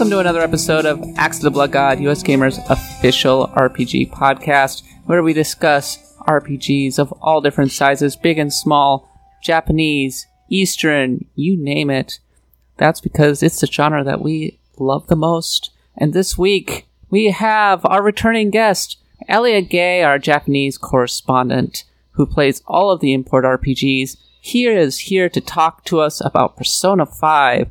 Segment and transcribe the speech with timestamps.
[0.00, 5.22] welcome to another episode of Axe of the Blood God, USgamer's official RPG podcast, where
[5.22, 9.10] we discuss RPGs of all different sizes, big and small,
[9.42, 12.18] Japanese, Eastern, you name it.
[12.78, 15.70] That's because it's the genre that we love the most.
[15.98, 18.96] And this week, we have our returning guest,
[19.28, 24.16] Elliot Gay, our Japanese correspondent, who plays all of the import RPGs.
[24.40, 27.68] He is here to talk to us about Persona 5,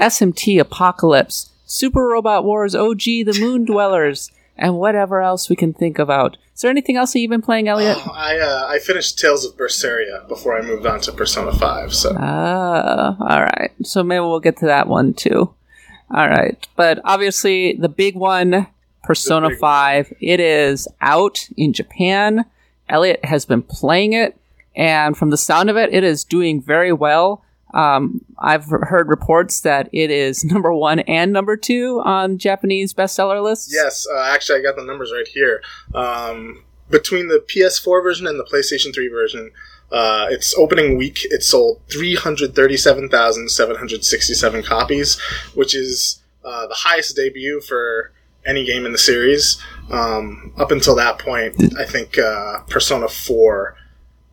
[0.00, 5.98] SMT Apocalypse, Super Robot Wars OG, The Moon Dwellers, and whatever else we can think
[5.98, 6.36] about.
[6.54, 7.98] Is there anything else that you've been playing, Elliot?
[8.00, 11.92] Oh, I uh, I finished Tales of Berseria before I moved on to Persona Five.
[11.92, 13.72] So Ah, all right.
[13.82, 15.52] So maybe we'll get to that one too.
[16.10, 16.66] All right.
[16.76, 18.68] But obviously, the big one,
[19.02, 22.44] Persona big 5, it is out in Japan.
[22.88, 24.38] Elliot has been playing it,
[24.76, 27.42] and from the sound of it, it is doing very well.
[27.74, 33.42] Um, I've heard reports that it is number one and number two on Japanese bestseller
[33.42, 33.70] lists.
[33.72, 35.62] yes, uh, actually, I got the numbers right here.
[35.94, 39.50] Um, between the PS4 version and the PlayStation 3 version,
[39.90, 45.20] uh, its opening week it sold 337,767 copies,
[45.54, 48.12] which is uh, the highest debut for
[48.44, 49.60] any game in the series.
[49.90, 53.76] Um, up until that point, I think uh, Persona 4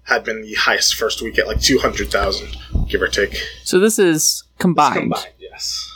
[0.04, 2.58] had been the highest first week at like 200,000,
[2.94, 3.36] give or take.
[3.64, 5.14] So this is combined.
[5.14, 5.90] Combined, yes.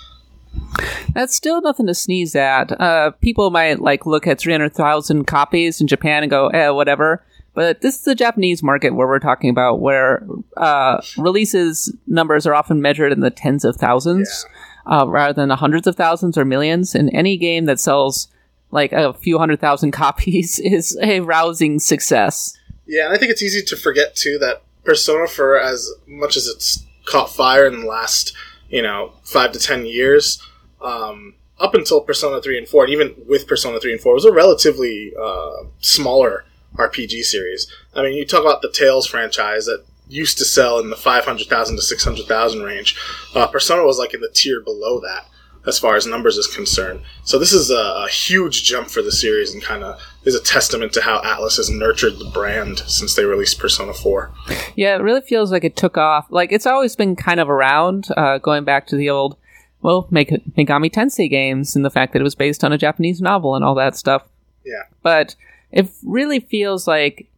[1.13, 2.79] That's still nothing to sneeze at.
[2.79, 7.23] Uh, people might like look at 300,000 copies in Japan and go, eh, whatever.
[7.53, 12.53] But this is the Japanese market where we're talking about, where uh, releases numbers are
[12.53, 14.45] often measured in the tens of thousands
[14.85, 16.93] uh, rather than the hundreds of thousands or millions.
[16.93, 18.27] And any game that sells
[18.71, 22.57] like a few hundred thousand copies is a rousing success.
[22.85, 26.47] Yeah, and I think it's easy to forget too that Persona, for as much as
[26.47, 28.33] it's caught fire in the last,
[28.69, 30.41] you know, five to ten years,
[30.81, 34.21] um, up until Persona three and four, and even with Persona three and four, it
[34.21, 36.45] was a relatively uh, smaller
[36.75, 37.71] RPG series.
[37.95, 41.25] I mean, you talk about the Tales franchise that used to sell in the five
[41.25, 42.95] hundred thousand to six hundred thousand range.
[43.33, 45.25] Uh, Persona was like in the tier below that
[45.65, 47.01] as far as numbers is concerned.
[47.25, 50.43] So this is a, a huge jump for the series and kind of is a
[50.43, 54.29] testament to how Atlus has nurtured the brand since they released Persona 4.
[54.75, 56.27] Yeah, it really feels like it took off.
[56.29, 59.37] Like it's always been kind of around, uh, going back to the old,
[59.81, 63.21] well, Meg- Megami Tensei games and the fact that it was based on a Japanese
[63.21, 64.23] novel and all that stuff.
[64.65, 64.83] Yeah.
[65.01, 65.35] But
[65.71, 67.29] it really feels like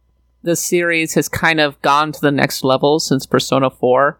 [0.42, 4.18] the series has kind of gone to the next level since Persona 4.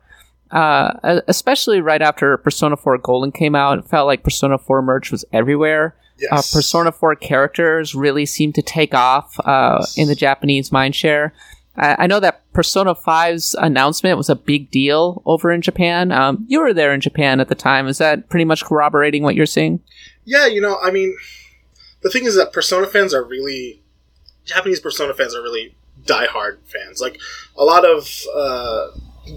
[0.52, 5.10] Uh, especially right after Persona 4 Golden came out, it felt like Persona 4 merch
[5.10, 5.96] was everywhere.
[6.20, 6.30] Yes.
[6.30, 11.32] Uh, Persona 4 characters really seem to take off uh, in the Japanese mindshare.
[11.76, 16.12] I, I know that Persona 5's announcement was a big deal over in Japan.
[16.12, 17.86] Um, you were there in Japan at the time.
[17.86, 19.80] Is that pretty much corroborating what you're seeing?
[20.24, 21.16] Yeah, you know, I mean,
[22.02, 23.82] the thing is that Persona fans are really
[24.44, 27.00] Japanese Persona fans are really diehard fans.
[27.00, 27.20] Like
[27.56, 28.88] a lot of uh,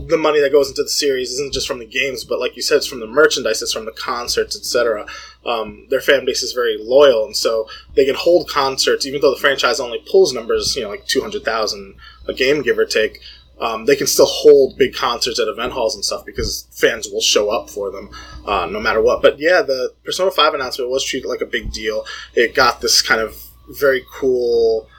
[0.07, 2.61] the money that goes into the series isn't just from the games, but like you
[2.61, 5.05] said, it's from the merchandise, it's from the concerts, etc.
[5.46, 9.34] Um, their fan base is very loyal, and so they can hold concerts, even though
[9.34, 11.96] the franchise only pulls numbers, you know, like two hundred thousand
[12.28, 13.20] a game, give or take.
[13.59, 17.22] Um, they can still hold big concerts at event halls and stuff because fans will
[17.22, 18.09] show up for them
[18.46, 19.22] uh, no matter what.
[19.22, 22.04] But yeah, the Persona 5 announcement was treated like a big deal.
[22.34, 24.90] It got this kind of very cool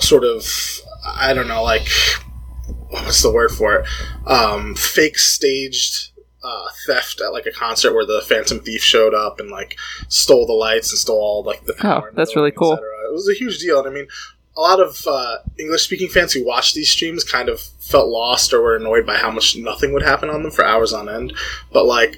[0.00, 0.46] sort of,
[1.06, 1.86] I don't know, like,
[2.88, 3.86] what's the word for it?
[4.26, 6.11] Um, fake staged
[6.42, 10.46] uh, theft at like a concert where the Phantom Thief showed up and like stole
[10.46, 12.10] the lights and stole all like the power.
[12.10, 12.74] Oh, that's really cool.
[12.74, 14.06] It was a huge deal, and I mean,
[14.56, 18.52] a lot of uh, English speaking fans who watched these streams kind of felt lost
[18.52, 21.32] or were annoyed by how much nothing would happen on them for hours on end.
[21.72, 22.16] But like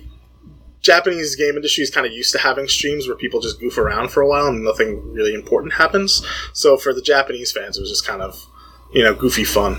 [0.80, 4.10] Japanese game industry is kind of used to having streams where people just goof around
[4.10, 6.24] for a while and nothing really important happens.
[6.52, 8.46] So for the Japanese fans, it was just kind of
[8.92, 9.74] you know goofy fun.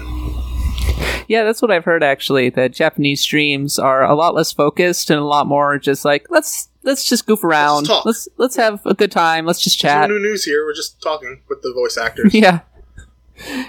[1.28, 2.50] Yeah, that's what I've heard actually.
[2.52, 6.70] That Japanese streams are a lot less focused and a lot more just like let's
[6.84, 7.86] let's just goof around.
[7.86, 8.06] talk.
[8.06, 9.46] Let's let's have a good time.
[9.48, 10.10] Let's just No chat.
[10.12, 10.64] new news here.
[10.64, 12.32] We're just talking with the voice actors.
[12.34, 12.60] Yeah.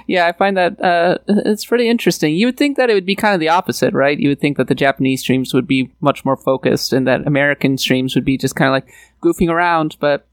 [0.07, 2.35] Yeah, I find that uh, it's pretty interesting.
[2.37, 4.17] You would think that it would be kind of the opposite, right?
[4.17, 7.77] You would think that the Japanese streams would be much more focused and that American
[7.77, 8.87] streams would be just kind of like
[9.23, 10.25] goofing around, but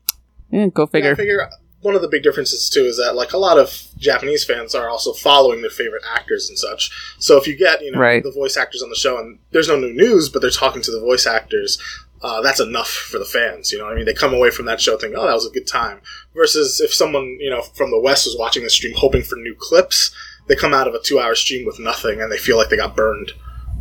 [0.52, 1.12] eh, go Yeah, figure.
[1.14, 1.50] I figure
[1.84, 4.90] one of the big differences too is that like a lot of Japanese fans are
[4.90, 6.90] also following their favorite actors and such.
[7.20, 8.24] So if you get you know Right.
[8.24, 10.92] the voice actors on the show and there's no new news, but they're talking to
[10.92, 11.78] the voice actors,
[12.22, 13.72] uh, that's enough for the fans.
[13.72, 15.52] You know, I mean, they come away from that show thinking, "Oh, that was a
[15.52, 16.00] good time."
[16.36, 19.56] Versus if someone you know from the West was watching the stream hoping for new
[19.60, 20.12] clips,
[20.48, 22.96] they come out of a two-hour stream with nothing and they feel like they got
[22.96, 23.32] burned.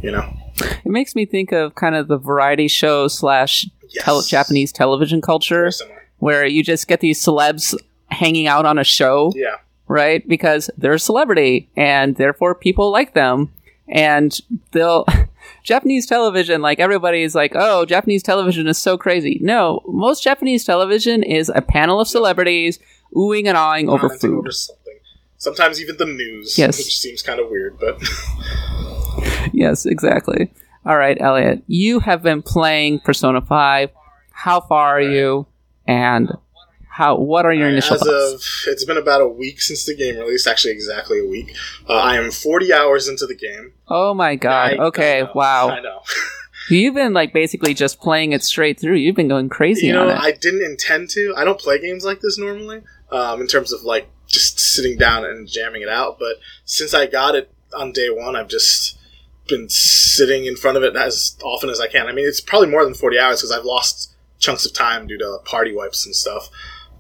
[0.03, 0.33] You know.
[0.85, 4.27] It makes me think of kind of the variety show slash Yes.
[4.29, 5.71] Japanese television culture,
[6.19, 7.75] where you just get these celebs
[8.13, 9.57] hanging out on a show, Yeah.
[9.89, 10.27] right?
[10.29, 13.53] Because they're a celebrity and therefore people like them.
[13.89, 14.37] And
[14.73, 15.05] they'll.
[15.65, 19.39] Japanese television, like everybody's like, oh, Japanese television is so crazy.
[19.43, 22.79] No, most Japanese television is a panel of celebrities
[23.15, 24.39] oohing and awing over food.
[24.39, 24.99] over something.
[25.39, 26.79] Sometimes even the news, Yes.
[26.79, 28.01] which seems kind of weird, but
[29.53, 30.51] yes, exactly.
[30.85, 33.91] All right, Elliot, you have been playing Persona 5.
[34.33, 35.47] How far are you?
[35.87, 36.31] And
[36.93, 37.17] how?
[37.17, 38.65] what are your initial as thoughts?
[38.67, 40.47] of it's been about a week since the game released.
[40.47, 41.55] Actually, exactly a week.
[41.89, 43.73] Uh, I am 40 hours into the game.
[43.89, 44.75] oh my god.
[44.75, 45.69] I- okay, I know, wow.
[45.71, 46.01] I know.
[46.69, 48.97] You've been like basically just playing it straight through.
[48.97, 50.11] You've been going crazy you know.
[50.11, 51.35] I didn't intend to.
[51.37, 52.83] I don't play games like this normally.
[53.11, 57.07] Um, in terms of like just sitting down and jamming it out, but since I
[57.07, 58.99] got it on day one, I've just
[59.49, 62.07] been sitting in front of it as often as I can.
[62.07, 65.19] I mean, it's probably more than 40 hours because I've lost chunks of time due
[65.19, 66.49] to party wipes and stuff.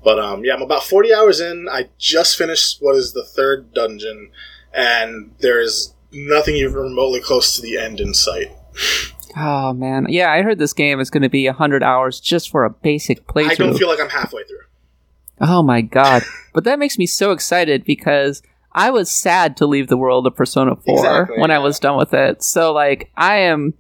[0.04, 1.68] But um, yeah, I'm about 40 hours in.
[1.70, 4.30] I just finished what is the third dungeon,
[4.74, 8.50] and there is nothing even remotely close to the end in sight.
[9.36, 10.06] oh man.
[10.08, 13.26] Yeah, I heard this game is going to be 100 hours just for a basic
[13.26, 13.50] playthrough.
[13.50, 14.58] I don't feel like I'm halfway through.
[15.40, 16.22] Oh my god.
[16.52, 20.34] but that makes me so excited because I was sad to leave the world of
[20.34, 22.42] Persona 4 Exactly, when I was done with it.
[22.42, 23.74] So like I am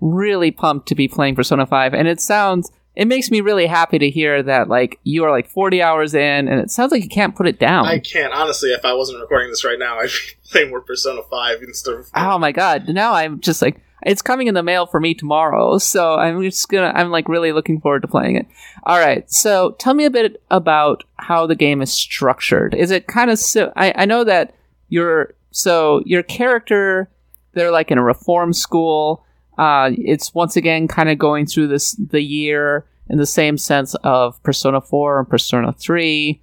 [0.00, 3.96] really pumped to be playing Persona 5 and it sounds it makes me really happy
[3.96, 7.08] to hear that like you are like 40 hours in and it sounds like you
[7.08, 7.86] can't put it down.
[7.86, 8.70] I can't honestly.
[8.70, 12.10] If I wasn't recording this right now, I'd be playing more Persona Five instead of.
[12.16, 12.88] oh my god.
[12.88, 15.78] Now I'm just like it's coming in the mail for me tomorrow.
[15.78, 18.46] So I'm just to I'm like really looking forward to playing it.
[18.82, 19.30] All right.
[19.30, 22.74] So tell me a bit about how the game is structured.
[22.74, 24.56] Is it kind of so I I know that
[24.88, 27.08] your so your character
[27.52, 29.24] they're like in a reform school.
[29.58, 33.94] Uh, it's once again kind of going through this the year in the same sense
[34.04, 36.40] of Persona 4 and Persona 3.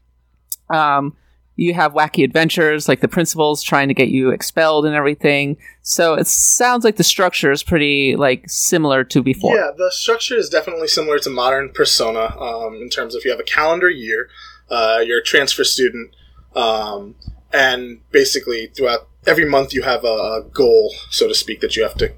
[0.70, 1.16] Um,
[1.56, 5.56] you have wacky adventures like the principals trying to get you expelled and everything.
[5.84, 9.56] So it sounds like the structure is pretty like similar to before.
[9.56, 13.40] Yeah, the structure is definitely similar to modern Persona um, in terms of you have
[13.40, 14.28] a calendar year,
[14.70, 16.14] uh, you're a transfer student,
[16.56, 17.16] um,
[17.54, 21.84] and basically throughout every month you have a, a goal, so to speak, that you
[21.84, 22.12] have to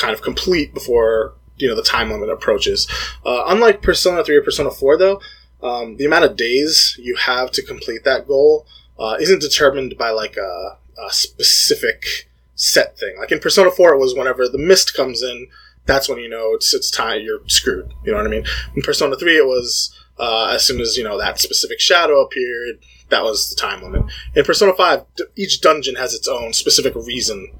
[0.00, 2.88] kind of complete before you know the time limit approaches.
[3.24, 5.20] Uh, unlike Persona Three or Persona Four, though,
[5.62, 8.66] um, the amount of days you have to complete that goal
[8.98, 13.16] uh, isn't determined by like a, a specific set thing.
[13.18, 15.48] Like in Persona Four, it was whenever the mist comes in,
[15.86, 17.92] that's when you know it's it's time you're screwed.
[18.04, 18.44] You know what I mean?
[18.74, 22.78] In Persona Three, it was uh, as soon as you know that specific shadow appeared,
[23.10, 24.02] that was the time limit.
[24.34, 25.04] In Persona Five,
[25.36, 27.52] each dungeon has its own specific reason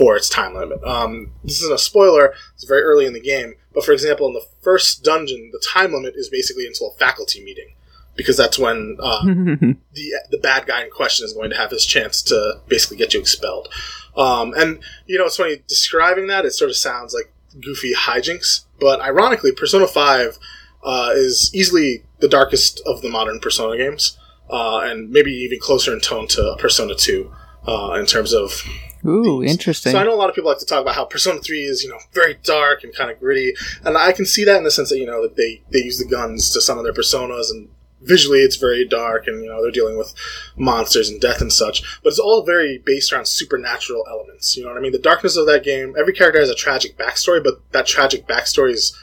[0.00, 0.82] for its time limit.
[0.82, 3.52] Um, this isn't a spoiler; it's very early in the game.
[3.74, 7.44] But for example, in the first dungeon, the time limit is basically until a faculty
[7.44, 7.74] meeting,
[8.16, 11.84] because that's when uh, the the bad guy in question is going to have his
[11.84, 13.68] chance to basically get you expelled.
[14.16, 16.46] Um, and you know, it's funny describing that.
[16.46, 17.30] It sort of sounds like
[17.62, 20.38] goofy hijinks, but ironically, Persona Five
[20.82, 25.92] uh, is easily the darkest of the modern Persona games, uh, and maybe even closer
[25.92, 27.30] in tone to Persona Two
[27.68, 28.62] uh, in terms of
[29.04, 29.92] Ooh, interesting.
[29.92, 31.82] so I know a lot of people like to talk about how Persona Three is,
[31.82, 33.54] you know, very dark and kind of gritty,
[33.84, 35.98] and I can see that in the sense that you know that they they use
[35.98, 37.68] the guns to some of their personas, and
[38.02, 40.14] visually it's very dark, and you know they're dealing with
[40.56, 41.82] monsters and death and such.
[42.02, 44.56] But it's all very based around supernatural elements.
[44.56, 44.92] You know what I mean?
[44.92, 45.94] The darkness of that game.
[45.98, 48.96] Every character has a tragic backstory, but that tragic backstory is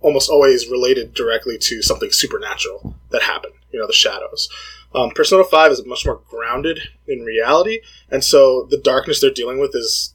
[0.00, 3.54] almost always related directly to something supernatural that happened.
[3.72, 4.48] You know, the shadows.
[4.94, 7.80] Um, Persona 5 is much more grounded in reality,
[8.10, 10.14] and so the darkness they're dealing with is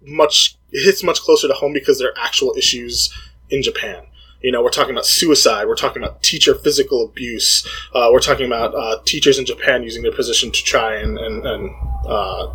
[0.00, 3.12] much it hits much closer to home because they're actual issues
[3.50, 4.06] in Japan.
[4.42, 5.66] You know, we're talking about suicide.
[5.66, 7.66] We're talking about teacher physical abuse.
[7.92, 11.44] Uh, we're talking about uh, teachers in Japan using their position to try and, and,
[11.44, 11.70] and
[12.06, 12.46] uh,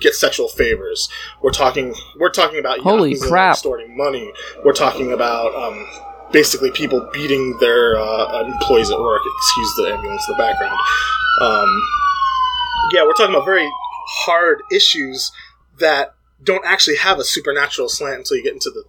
[0.00, 1.08] get sexual favors.
[1.42, 3.54] We're talking we're talking about Holy crap.
[3.54, 4.32] extorting money.
[4.64, 5.86] We're talking about um,
[6.32, 9.22] basically people beating their uh, employees at work.
[9.38, 10.78] Excuse the ambulance in the background.
[11.40, 11.82] Um,
[12.92, 13.70] yeah, we're talking about very
[14.24, 15.32] hard issues
[15.78, 18.84] that don't actually have a supernatural slant until you get into the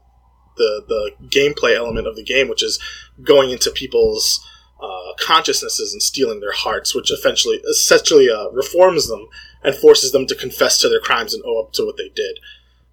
[0.57, 2.79] the, the gameplay element of the game, which is
[3.23, 4.43] going into people's
[4.81, 9.27] uh, consciousnesses and stealing their hearts, which essentially essentially uh, reforms them
[9.63, 12.39] and forces them to confess to their crimes and owe up to what they did.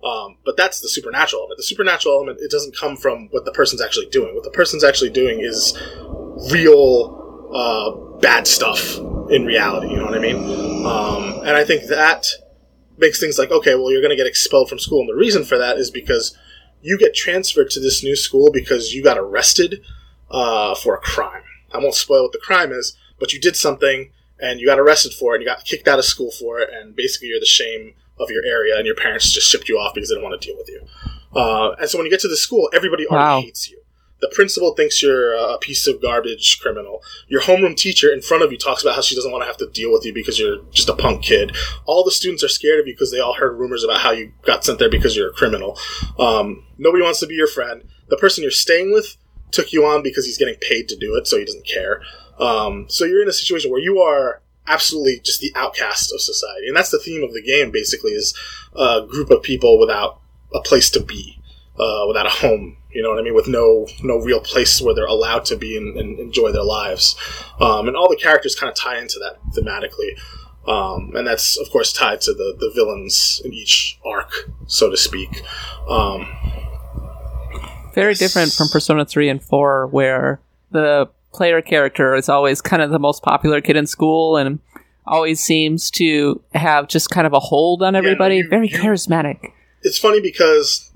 [0.05, 1.57] Um, but that's the supernatural element.
[1.57, 4.35] The supernatural element it doesn't come from what the person's actually doing.
[4.35, 5.77] What the person's actually doing is
[6.53, 8.99] real uh, bad stuff
[9.31, 9.89] in reality.
[9.89, 10.85] You know what I mean?
[10.85, 12.27] Um, and I think that
[12.99, 15.45] makes things like okay, well, you're going to get expelled from school, and the reason
[15.45, 16.37] for that is because
[16.83, 19.83] you get transferred to this new school because you got arrested
[20.31, 21.43] uh, for a crime.
[21.73, 25.15] I won't spoil what the crime is, but you did something and you got arrested
[25.15, 27.47] for it and you got kicked out of school for it, and basically you're the
[27.47, 30.41] shame of your area, and your parents just shipped you off because they don't want
[30.41, 30.81] to deal with you.
[31.35, 33.41] Uh, and so when you get to the school, everybody already Wow.
[33.41, 33.79] hates you.
[34.21, 37.03] The principal thinks you're a piece of garbage criminal.
[37.29, 39.59] Your homeroom teacher in front of you talks about how she doesn't want to have
[39.59, 41.55] to deal with you because you're just a punk kid.
[41.85, 44.33] All the students are scared of you because they all heard rumors about how you
[44.43, 45.77] got sent there because you're a criminal.
[46.19, 47.83] Um, nobody wants to be your friend.
[48.09, 49.17] The person you're staying with
[49.51, 52.01] took you on because he's getting paid to do it, so he doesn't care.
[52.39, 56.69] Um, so you're in a situation where you are absolutely just the outcast of society,
[56.69, 57.71] and that's the theme of the game.
[57.71, 58.35] Basically, is
[58.75, 60.21] a group of people without
[60.55, 61.41] a place to be,
[61.79, 62.77] uh, without a home.
[62.91, 63.35] You know what I mean?
[63.35, 67.17] With no no real place where they're allowed to be and, and enjoy their lives.
[67.61, 70.19] Um, and all the characters kind of tie into that thematically.
[70.67, 74.97] Um, and that's of course tied to the, the villains in each arc, so to
[74.97, 75.43] speak.
[75.89, 76.27] Um,
[77.95, 80.41] Very different from Persona 3 and 4, where
[80.71, 84.61] the player character is always kind of the most popular kid in school and
[85.07, 88.37] always seems to have just kind of a hold on everybody.
[88.39, 89.51] you- Very you- charismatic.
[89.83, 90.91] it's funny because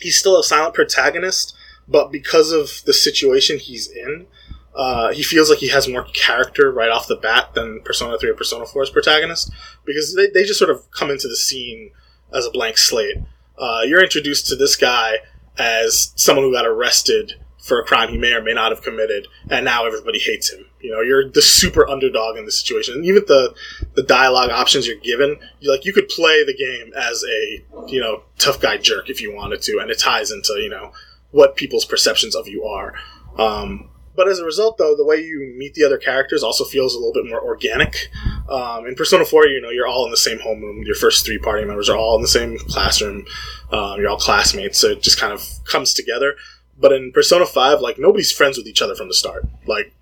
[0.00, 1.54] he's still a silent protagonist,
[1.86, 4.26] but because of the situation he's in,
[4.74, 8.30] uh, he feels like he has more character right off the bat than Persona 3
[8.30, 9.50] or Persona 4's protagonist
[9.84, 11.90] because they, they just sort of come into the scene
[12.32, 13.16] as a blank slate.
[13.58, 15.16] Uh, you're introduced to this guy
[15.58, 17.34] as someone who got arrested
[17.70, 20.66] for a crime he may or may not have committed, and now everybody hates him.
[20.80, 22.94] You know, you're the super underdog in the situation.
[22.94, 23.54] And even the
[23.94, 28.00] the dialogue options you're given, you like you could play the game as a you
[28.00, 30.90] know tough guy jerk if you wanted to, and it ties into you know
[31.30, 32.92] what people's perceptions of you are.
[33.38, 36.96] Um, but as a result, though, the way you meet the other characters also feels
[36.96, 38.08] a little bit more organic.
[38.48, 40.84] Um, in Persona 4, you know, you're all in the same homeroom.
[40.84, 43.24] Your first three party members are all in the same classroom.
[43.70, 46.34] Um, you're all classmates, so it just kind of comes together.
[46.80, 49.44] But in Persona 5, like, nobody's friends with each other from the start.
[49.66, 49.92] Like,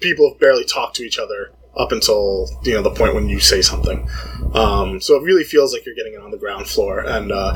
[0.00, 3.40] people have barely talked to each other up until, you know, the point when you
[3.40, 4.08] say something.
[4.54, 7.00] Um, so it really feels like you're getting it on the ground floor.
[7.00, 7.54] And uh,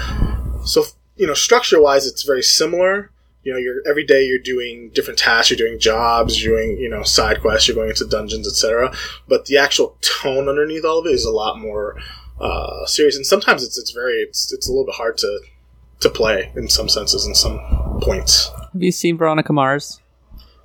[0.65, 0.85] so,
[1.17, 3.11] you know, structure wise, it's very similar.
[3.43, 6.89] You know, you're every day you're doing different tasks, you're doing jobs, you're doing you
[6.89, 8.91] know side quests, you're going into dungeons, etc.
[9.29, 12.01] But the actual tone underneath all of it is a lot more
[12.41, 15.41] uh, serious, and sometimes it's it's very it's it's a little bit hard to
[16.01, 17.59] to play in some senses, in some
[18.03, 18.51] points.
[18.73, 20.01] Have you seen Veronica Mars?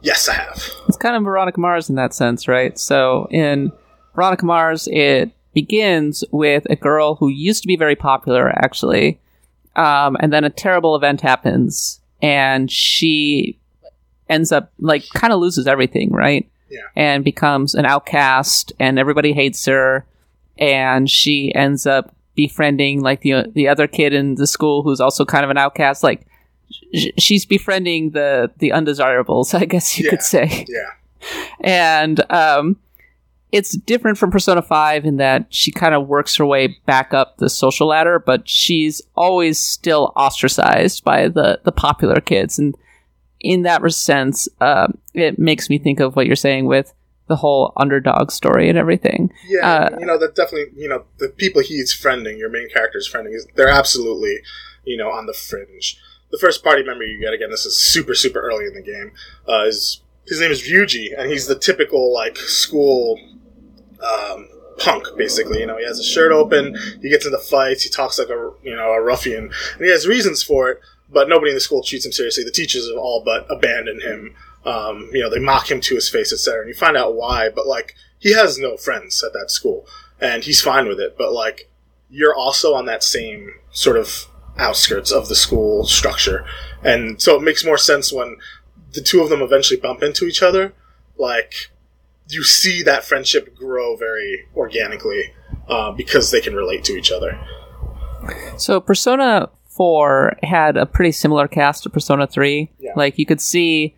[0.01, 0.63] Yes, I have.
[0.88, 2.77] It's kind of Veronica Mars in that sense, right?
[2.79, 3.71] So in
[4.15, 9.19] Veronica Mars, it begins with a girl who used to be very popular, actually,
[9.75, 13.59] um, and then a terrible event happens, and she
[14.29, 16.50] ends up like kind of loses everything, right?
[16.69, 16.81] Yeah.
[16.95, 20.05] And becomes an outcast, and everybody hates her,
[20.57, 25.25] and she ends up befriending like the the other kid in the school who's also
[25.25, 26.25] kind of an outcast, like.
[26.95, 30.09] sh- She's befriending the the undesirables, I guess you Yeah.
[30.12, 30.91] could say Yeah,
[31.62, 32.77] and um,
[33.51, 37.38] it's different from Persona Five in that she kind of works her way back up
[37.38, 42.75] the social ladder, but she's always still ostracized by the the popular kids, and
[43.39, 46.93] in that sense, um, it makes me think of what you're saying with
[47.29, 49.31] the whole underdog story and everything.
[49.48, 49.89] yeah.
[49.91, 50.74] Uh, you know that definitely.
[50.75, 54.39] You know the people he's friending, your main character's friending, is they're absolutely
[54.83, 55.98] you know on the fringe.
[56.31, 59.13] The first party member you get again, this is super super early in the game.
[59.48, 63.19] Uh, is his name is Ryuji, and he's the typical like school
[64.01, 65.59] um, punk, basically.
[65.59, 68.51] You know, he has his shirt open, he gets into fights, he talks like a
[68.63, 70.79] you know a ruffian, and he has reasons for it.
[71.12, 72.43] But nobody in the school treats him seriously.
[72.43, 74.36] The teachers have all but abandoned him.
[74.65, 76.61] Um, you know, they mock him to his face, etc.
[76.61, 77.49] And you find out why.
[77.49, 79.87] But like, he has no friends at that school,
[80.19, 81.15] and he's fine with it.
[81.17, 81.69] But like,
[82.09, 86.45] you're also on that same sort of outskirts of the school structure,
[86.83, 88.37] and so it makes more sense when
[88.93, 90.73] the two of them eventually bump into each other.
[91.17, 91.69] Like,
[92.27, 95.33] you see that friendship grow very organically
[95.67, 97.39] uh, because they can relate to each other.
[98.57, 102.69] So Persona 4 had a pretty similar cast to Persona 3.
[102.79, 102.91] Yeah.
[102.95, 103.95] Like you could see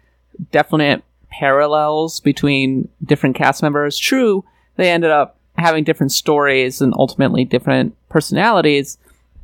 [0.52, 3.98] definite parallels between different cast members.
[3.98, 4.44] True,
[4.76, 8.98] they ended up having different stories and ultimately different personalities,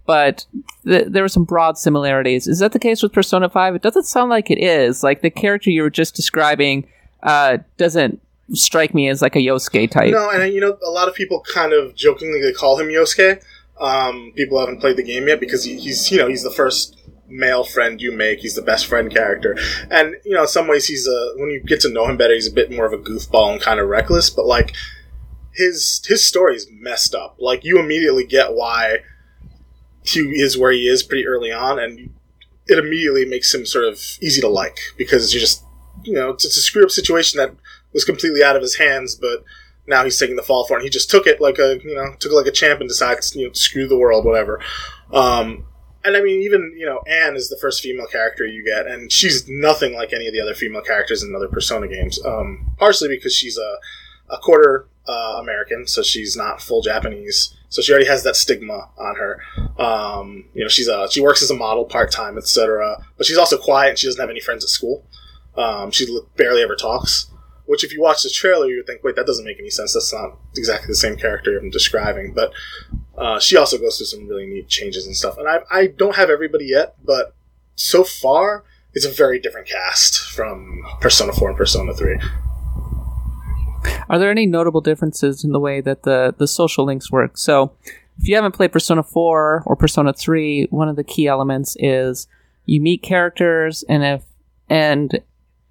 [0.05, 0.45] but
[0.85, 2.47] th- there were some broad similarities.
[2.47, 3.75] Is that the case with Persona 5?
[3.75, 5.03] It doesn't sound like it is.
[5.03, 6.87] Like the character you were just describing
[7.23, 8.21] uh, doesn't
[8.53, 10.11] strike me as like a Yosuke type.
[10.11, 13.43] No, and you know, a lot of people kind of jokingly call him Yosuke.
[13.79, 16.96] Um, people haven't played the game yet because he, he's you know he's the first
[17.27, 18.39] male friend you make.
[18.39, 19.57] He's the best friend character,
[19.89, 22.33] and you know in some ways he's a when you get to know him better,
[22.33, 24.29] he's a bit more of a goofball and kind of reckless.
[24.29, 24.73] But like
[25.53, 27.37] his his story is messed up.
[27.39, 28.99] Like you immediately get why
[30.03, 32.13] he is where he is pretty early on, and
[32.67, 35.63] it immediately makes him sort of easy to like because you just
[36.03, 37.53] you know, it's, it's a screw up situation that
[37.93, 39.43] was completely out of his hands, but
[39.87, 40.83] now he's taking the fall for it.
[40.83, 43.35] He just took it like a, you know, took it like a champ and decides,
[43.35, 44.61] you know, screw the world, whatever.
[45.11, 45.65] Um,
[46.07, 49.11] and I mean, even you know, Ann is the first female character you get, and
[49.11, 52.23] she's nothing like any of the other female characters in other Persona games.
[52.25, 53.77] Um, partially because she's a,
[54.33, 58.89] a quarter uh, American, so she's not full Japanese, so she already has that stigma
[58.97, 59.41] on her.
[59.77, 63.03] Um, you know, she's a she works as a model part time, etc.
[63.17, 65.03] But she's also quiet, and she doesn't have any friends at school.
[65.57, 67.29] Um, she barely ever talks.
[67.67, 69.93] Which, if you watch the trailer, you would think, wait, that doesn't make any sense.
[69.93, 72.33] That's not exactly the same character I'm describing.
[72.33, 72.51] But
[73.17, 75.37] uh, she also goes through some really neat changes and stuff.
[75.37, 77.35] And I, I don't have everybody yet, but
[77.75, 82.19] so far, it's a very different cast from Persona 4 and Persona 3.
[84.09, 87.37] Are there any notable differences in the way that the, the social links work?
[87.37, 87.73] So,
[88.19, 92.27] if you haven't played Persona 4 or Persona 3, one of the key elements is
[92.65, 94.23] you meet characters, and if
[94.69, 95.21] and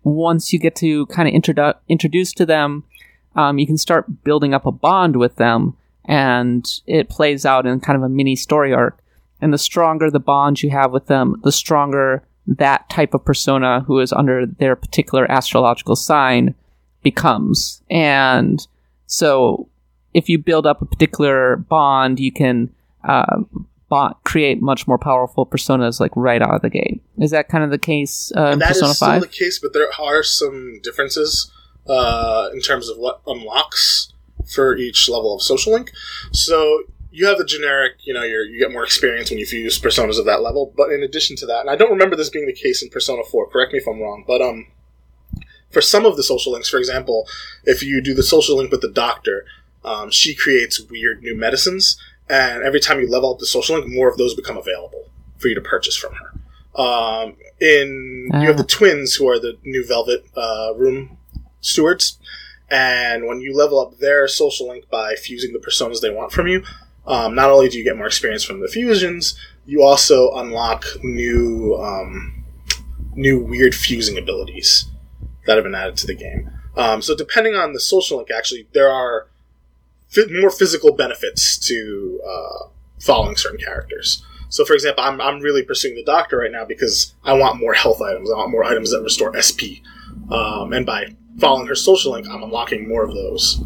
[0.06, 2.84] once you get to kind of introdu- introduced to them,
[3.34, 7.80] um, you can start building up a bond with them, and it plays out in
[7.80, 9.02] kind of a mini story arc.
[9.40, 13.80] And the stronger the bond you have with them, the stronger that type of persona
[13.80, 16.54] who is under their particular astrological sign
[17.02, 17.82] becomes.
[17.90, 18.66] And
[19.06, 19.68] so,
[20.14, 22.70] if you build up a particular bond, you can
[23.04, 23.42] uh,
[23.88, 27.02] bot create much more powerful personas like right out of the gate.
[27.18, 29.72] Is that kind of the case uh, in That Persona is still the case, but
[29.72, 31.50] there are some differences
[31.86, 34.12] uh, in terms of what unlocks
[34.52, 35.92] for each level of social link.
[36.32, 39.80] So you have the generic, you know, you you get more experience when you fuse
[39.80, 40.72] personas of that level.
[40.76, 43.22] But in addition to that, and I don't remember this being the case in Persona
[43.30, 43.48] Four.
[43.48, 44.66] Correct me if I'm wrong, but um,
[45.70, 47.26] for some of the social links, for example,
[47.64, 49.46] if you do the social link with the doctor,
[49.84, 53.92] um, she creates weird new medicines, and every time you level up the social link,
[53.92, 56.80] more of those become available for you to purchase from her.
[56.80, 61.16] Um, in you have the twins who are the new Velvet uh, Room
[61.60, 62.18] stewards,
[62.70, 66.48] and when you level up their social link by fusing the personas they want from
[66.48, 66.62] you,
[67.06, 71.76] um, not only do you get more experience from the fusions, you also unlock new
[71.76, 72.44] um,
[73.14, 74.90] new weird fusing abilities
[75.46, 76.50] that have been added to the game.
[76.76, 79.28] Um, so depending on the social link, actually, there are
[80.30, 82.68] more physical benefits to uh,
[83.00, 84.24] following certain characters.
[84.48, 87.74] So, for example, I'm, I'm really pursuing the doctor right now because I want more
[87.74, 88.30] health items.
[88.30, 89.82] I want more items that restore SP.
[90.30, 93.60] Um, and by following her social link, I'm unlocking more of those.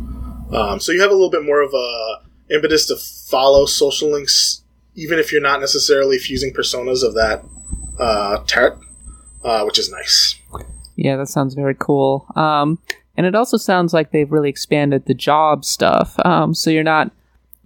[0.53, 4.63] Um, so you have a little bit more of a impetus to follow social links,
[4.95, 7.45] even if you're not necessarily fusing personas of that
[7.99, 8.81] uh, tarot,
[9.45, 10.37] uh, which is nice.
[10.97, 12.27] Yeah, that sounds very cool.
[12.35, 12.79] Um,
[13.21, 16.19] and it also sounds like they've really expanded the job stuff.
[16.25, 17.13] Um, so you're not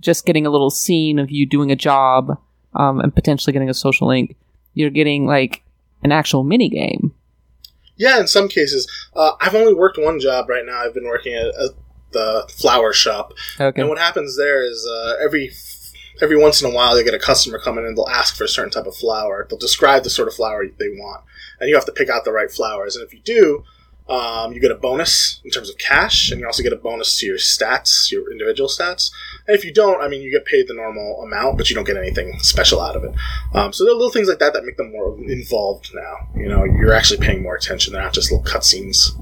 [0.01, 2.43] just getting a little scene of you doing a job
[2.75, 4.35] um, and potentially getting a social link.
[4.73, 5.63] You're getting like
[6.03, 7.15] an actual mini game.
[7.95, 8.91] Yeah, in some cases.
[9.15, 10.81] Uh, I've only worked one job right now.
[10.81, 11.55] I've been working at,
[12.11, 13.33] the flower shop.
[13.61, 13.81] Okay.
[13.81, 15.53] And what happens there is uh, every
[16.21, 18.43] every once in a while they get a customer coming in and they'll ask for
[18.43, 19.47] a certain type of flower.
[19.49, 21.23] They'll describe the sort of flower they want,
[21.61, 22.97] and you have to pick out the right flowers.
[22.97, 23.65] And if you do,
[24.09, 27.19] um, you get a bonus in terms of cash, and you also get a bonus
[27.19, 29.11] to your stats, your individual stats.
[29.47, 31.87] And if you don't, I mean, you get paid the normal amount, but you don't
[31.87, 33.15] get anything special out of it.
[33.55, 36.29] Um, so there are little things like that that make them more involved now.
[36.37, 37.93] You know, you're actually paying more attention.
[37.93, 39.13] They're not just little cutscenes.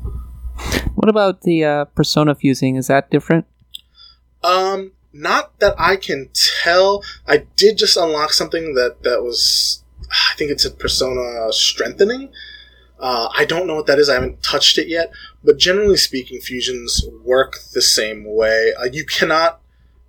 [0.97, 2.77] What about the uh, persona fusing?
[2.77, 3.47] Is that different?
[4.43, 6.31] Um, not that I can
[6.63, 7.05] tell.
[7.27, 12.31] I did just unlock something that that was, I think it's a persona strengthening.
[13.03, 14.09] Uh, I don't know what that is.
[14.09, 15.11] I haven't touched it yet.
[15.43, 18.73] But generally speaking, fusions work the same way.
[18.79, 19.61] Uh, you cannot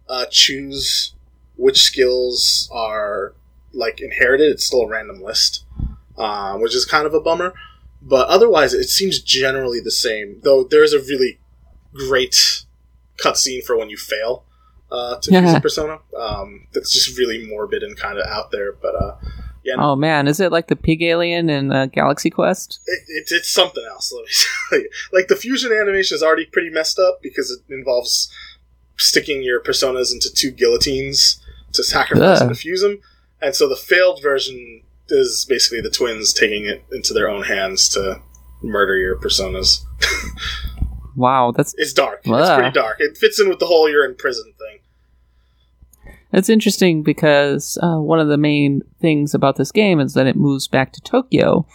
[0.07, 1.15] uh, choose
[1.57, 3.33] which skills are
[3.73, 4.51] like inherited.
[4.51, 5.65] It's still a random list,
[6.17, 7.53] uh, which is kind of a bummer.
[7.99, 10.39] But otherwise, it seems generally the same.
[10.43, 11.39] Though there is a really
[11.95, 12.63] great
[13.23, 14.45] cutscene for when you fail
[14.91, 15.99] uh, to fuse a persona.
[16.17, 18.73] Um, that's just really morbid and kind of out there.
[18.73, 19.15] But uh,
[19.63, 22.79] yeah, Oh man, is it like the pig alien in uh, Galaxy Quest?
[22.87, 24.11] it, it's it's something else.
[24.13, 24.29] Let me
[24.69, 24.89] tell you.
[25.11, 28.31] Like the fusion animation is already pretty messed up because it involves
[28.97, 31.41] sticking your personas into two guillotines
[31.73, 32.47] to sacrifice Ugh.
[32.47, 32.99] and to fuse them,
[33.41, 37.89] and so the failed version is basically the twins taking it into their own hands
[37.89, 38.21] to
[38.61, 39.81] murder your personas.
[41.15, 42.21] Wow, that's It's dark.
[42.25, 42.97] It's pretty dark.
[42.99, 44.79] It fits in with the whole you're in prison thing.
[46.33, 50.35] That's interesting because uh, one of the main things about this game is that it
[50.35, 51.65] moves back to Tokyo.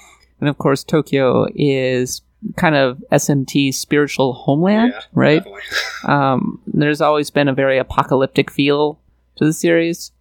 [0.41, 2.21] And of course, Tokyo is
[2.57, 5.45] kind of SMT's spiritual homeland, Yeah, right?
[6.05, 8.99] Um, there's always been a very apocalyptic feel
[9.37, 10.13] to the series.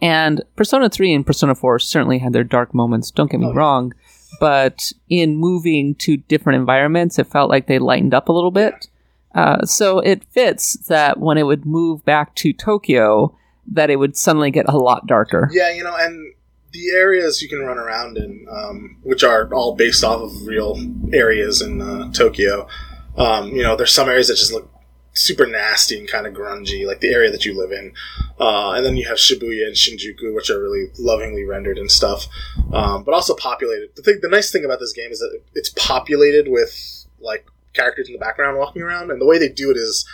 [0.00, 3.52] And Persona 3 and Persona 4 certainly had their dark moments, don't get me Oh,
[3.52, 3.56] yeah.
[3.58, 3.94] wrong.
[4.40, 8.88] but in moving to different environments, it felt like they lightened up a little bit.
[9.34, 13.34] Uh, so it fits that when it would move back to Tokyo,
[13.72, 15.48] that it would suddenly get a lot darker.
[15.52, 16.34] Yeah, you know, and
[16.72, 20.78] the areas you can run around in, um, which are all based off of real
[21.12, 22.68] areas in uh, Tokyo,
[23.16, 24.70] um, you know, there's some areas that just look
[25.12, 27.92] super nasty and kind of grungy, like the area that you live in.
[28.38, 32.28] Uh, and then you have Shibuya and Shinjuku, which are really lovingly rendered and stuff,
[32.72, 33.90] um, but also populated.
[33.96, 38.06] The thing, the nice thing about this game is that it's populated with like characters
[38.08, 40.08] in the background walking around, and the way they do it is,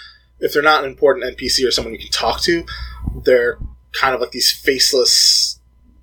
[0.44, 2.66] if they're not an important NPC or someone you can talk to,
[3.24, 3.58] they're
[3.92, 5.58] kind of like these faceless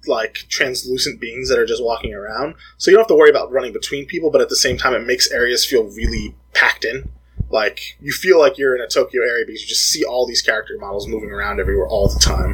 [0.07, 2.55] like translucent beings that are just walking around.
[2.77, 4.95] So you don't have to worry about running between people, but at the same time,
[4.95, 7.11] it makes areas feel really packed in.
[7.51, 10.41] Like you feel like you're in a Tokyo area because you just see all these
[10.41, 12.53] character models moving around everywhere all the time.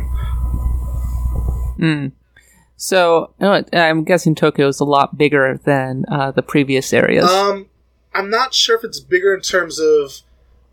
[1.78, 2.08] Hmm.
[2.76, 7.30] So I'm guessing Tokyo is a lot bigger than uh, the previous areas.
[7.30, 7.70] Um,
[8.14, 10.22] I'm not sure if it's bigger in terms of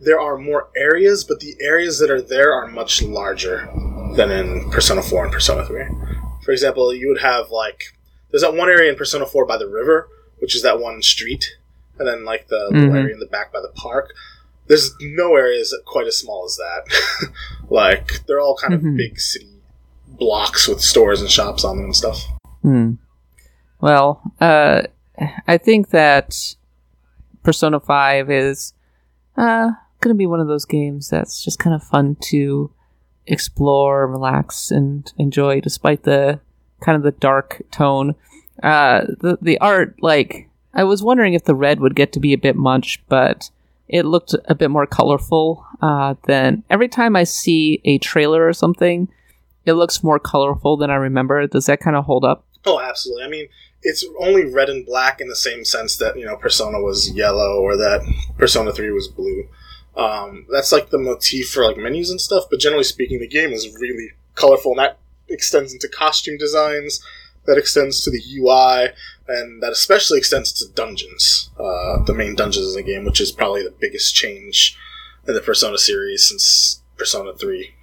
[0.05, 3.69] there are more areas, but the areas that are there are much larger
[4.17, 5.85] than in Persona 4 and Persona 3.
[6.45, 7.85] For example, you would have like
[8.31, 11.57] there's that one area in Persona 4 by the river, which is that one street,
[11.99, 12.81] and then like the Mhm.
[12.81, 14.11] little area in the back by the park.
[14.67, 17.31] There's no areas quite as small as that.
[17.71, 18.91] like they're all kind Mhm.
[18.93, 19.49] of big city
[20.09, 22.25] blocks with stores and shops on them and stuff.
[22.63, 22.93] Hmm.
[23.81, 24.83] Well, uh,
[25.47, 26.55] I think that
[27.43, 28.73] Persona 5 is
[29.37, 29.73] uh,
[30.05, 32.71] going to be one of those games that's just kind of fun to
[33.27, 36.41] explore, relax, and enjoy, despite the
[36.81, 38.15] kind of the dark tone.
[38.63, 42.33] Uh, the the art, like I was wondering if the red would get to be
[42.33, 43.51] a bit much, but
[43.89, 48.53] it looked a bit more colorful uh, than every time I see a trailer or
[48.53, 49.09] something.
[49.65, 51.47] It looks more colorful than I remember.
[51.47, 52.45] Does that kind of hold up?
[52.67, 53.25] Oh, absolutely.
[53.25, 53.49] I mean,
[53.83, 57.61] it's only red and black in the same sense that you know Persona was yellow
[57.61, 58.01] or that
[58.37, 59.49] Persona Three was blue.
[59.97, 62.45] Um, that's like the motif for like menus and stuff.
[62.51, 67.01] But generally speaking, the game is really colorful, and that extends into costume designs.
[67.47, 68.95] That extends to the UI,
[69.29, 71.51] and that especially extends to dungeons.
[71.59, 74.77] Uh, the main dungeons in the game, which is probably the biggest change
[75.29, 77.75] in the Persona series since Persona Three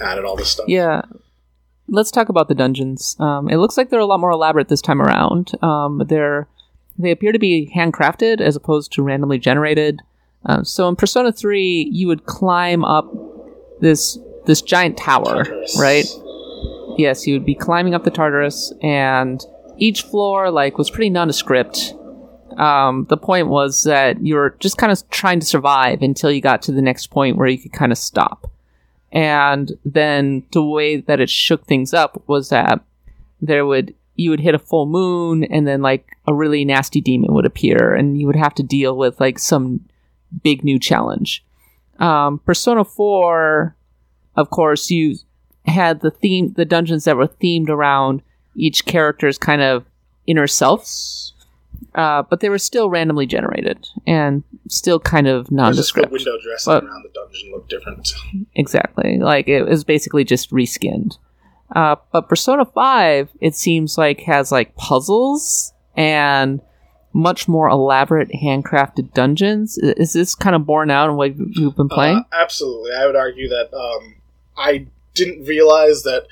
[0.00, 0.66] added all this stuff.
[0.68, 1.02] Yeah.
[1.88, 3.16] Let's talk about the dungeons.
[3.20, 5.52] Um, it looks like they're a lot more elaborate this time around.
[5.62, 6.48] Um, they're
[6.98, 10.00] they appear to be handcrafted as opposed to randomly generated.
[10.44, 13.12] Um, so in Persona Three, you would climb up
[13.80, 15.78] this this giant tower, Tartarus.
[15.80, 16.06] right?
[16.98, 19.44] Yes, you would be climbing up the Tartarus, and
[19.78, 21.94] each floor like was pretty nondescript.
[22.56, 26.40] Um, the point was that you were just kind of trying to survive until you
[26.40, 28.50] got to the next point where you could kind of stop.
[29.10, 32.80] And then the way that it shook things up was that
[33.40, 37.32] there would you would hit a full moon and then like a really nasty demon
[37.32, 39.80] would appear and you would have to deal with like some
[40.42, 41.44] big new challenge.
[41.98, 43.76] Um, Persona 4,
[44.36, 45.16] of course, you
[45.66, 48.22] had the theme the dungeons that were themed around
[48.56, 49.84] each character's kind of
[50.26, 51.34] inner selves.
[51.94, 56.12] Uh, but they were still randomly generated and still kind of just the nondescript.
[56.12, 58.12] window dressing But- around the dungeon looked different.
[58.54, 59.18] Exactly.
[59.18, 61.18] Like it was basically just reskinned.
[61.74, 66.60] Uh, but Persona 5, it seems like has like puzzles and
[67.12, 69.78] much more elaborate handcrafted dungeons.
[69.78, 72.18] Is this kind of borne out in what you've been playing?
[72.18, 72.92] Uh, absolutely.
[72.92, 74.16] I would argue that um,
[74.56, 76.26] I didn't realize that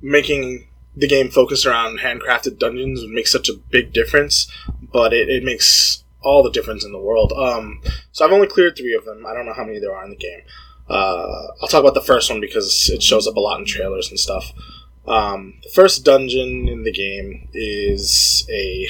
[0.00, 4.50] making the game focus around handcrafted dungeons would make such a big difference,
[4.92, 7.32] but it, it makes all the difference in the world.
[7.32, 7.80] Um,
[8.12, 9.26] so I've only cleared three of them.
[9.26, 10.40] I don't know how many there are in the game.
[10.88, 14.10] Uh, I'll talk about the first one because it shows up a lot in trailers
[14.10, 14.52] and stuff.
[15.06, 18.88] Um, the first dungeon in the game is a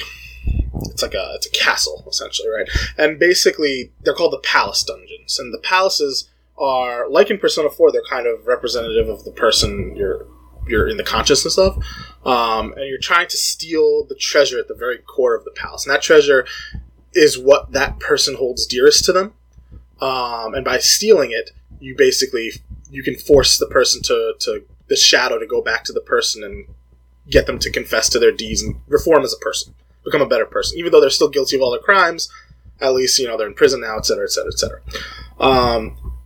[0.81, 2.67] it's like a it's a castle essentially, right?
[2.97, 7.91] And basically they're called the palace dungeons, and the palaces are like in Persona Four.
[7.91, 10.25] They're kind of representative of the person you're
[10.67, 11.75] you're in the consciousness of,
[12.25, 15.85] um, and you're trying to steal the treasure at the very core of the palace,
[15.85, 16.45] and that treasure
[17.13, 19.33] is what that person holds dearest to them.
[20.01, 22.51] Um, and by stealing it, you basically
[22.89, 26.43] you can force the person to to the shadow to go back to the person
[26.43, 26.67] and
[27.29, 30.45] get them to confess to their deeds and reform as a person, become a better
[30.45, 32.29] person, even though they're still guilty of all their crimes.
[32.81, 34.81] At least you know they're in prison now, etc., etc., etc.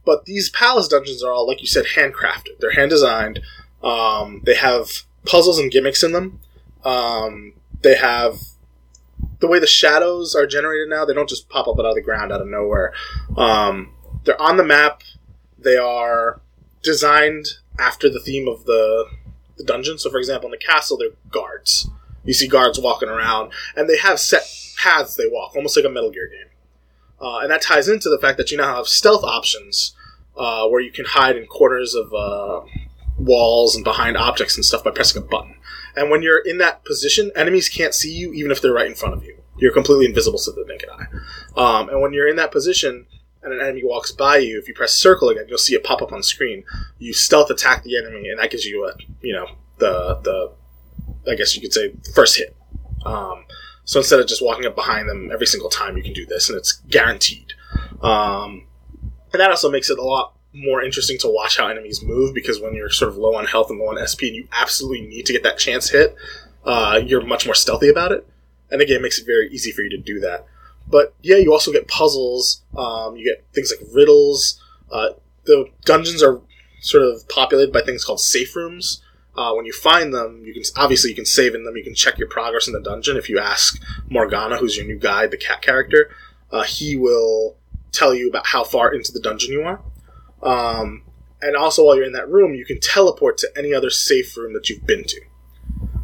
[0.08, 2.60] But these palace dungeons are all, like you said, handcrafted.
[2.62, 3.42] They're hand designed.
[3.84, 6.40] Um, they have puzzles and gimmicks in them.
[6.86, 8.40] Um, they have
[9.40, 11.04] the way the shadows are generated now.
[11.04, 12.94] They don't just pop up out of the ground out of nowhere.
[13.36, 15.02] Um, they're on the map.
[15.60, 16.40] They are
[16.82, 19.10] designed after the theme of the
[19.58, 19.98] the dungeon.
[19.98, 21.90] So, for example, in the castle, they're guards.
[22.28, 24.44] You see guards walking around, and they have set
[24.78, 26.52] paths they walk, almost like a Metal Gear game.
[27.20, 29.96] Uh, and that ties into the fact that you now have stealth options
[30.38, 32.62] uh, where you can hide in corners of uh,
[33.18, 35.56] walls and behind objects and stuff by pressing a button.
[35.96, 38.94] And when you're in that position, enemies can't see you even if they're right in
[38.94, 39.36] front of you.
[39.58, 41.08] You're completely invisible to the naked eye.
[41.56, 43.08] Um, and when you're in that position
[43.42, 46.04] and an enemy walks by you, if you press circle again, you'll see it pop
[46.04, 46.63] up on screen.
[47.00, 49.48] You stealth attack the enemy, and that gives you a you know
[49.80, 50.52] the the
[51.30, 52.56] I guess you could say first hit.
[53.06, 53.46] Um,
[53.86, 56.50] so instead of just walking up behind them every single time, you can do this,
[56.50, 57.54] and it's guaranteed.
[58.02, 58.68] Um,
[59.32, 62.60] and that also makes it a lot more interesting to watch how enemies move because
[62.60, 65.26] when you're sort of low on health and low on SP and you absolutely need
[65.26, 66.16] to get that chance hit,
[66.66, 68.28] uh, you're much more stealthy about it.
[68.72, 70.46] And the game makes it very easy for you to do that.
[70.88, 72.63] But yeah, you also get puzzles.
[72.76, 74.62] Um, you get things like riddles.
[74.92, 75.10] Uh,
[75.46, 76.42] the dungeons are
[76.82, 79.02] sort of populated by things called safe rooms.
[79.38, 81.78] Uh, when you find them, you can obviously you can save in them.
[81.78, 83.17] You can check your progress in the dungeon.
[83.17, 86.10] If you ask Morgana, who's your new guide, the cat character,
[86.52, 87.56] uh, he will
[87.91, 89.82] tell you about how far into the dungeon you are.
[90.41, 91.04] Um,
[91.41, 94.54] and also, while you're in that room, you can teleport to any other safe room
[94.54, 95.21] that you've been to.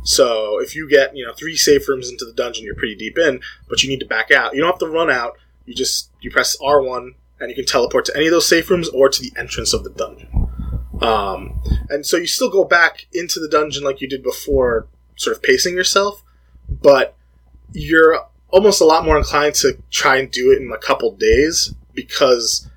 [0.04, 3.17] So if you get you know three safe rooms into the dungeon, you're pretty deep
[3.17, 4.54] in, but you need to back out.
[4.54, 5.38] You don't have to run out.
[5.65, 8.69] You just you press R one and you can teleport to any of those safe
[8.69, 10.43] rooms or to the entrance of the dungeon.
[11.04, 15.36] Um, and so you still go back into the dungeon like you did before, sort
[15.36, 16.24] of pacing yourself,
[16.70, 17.16] but
[17.74, 21.74] you're almost a lot more inclined to try and do it in a couple days
[21.94, 22.70] because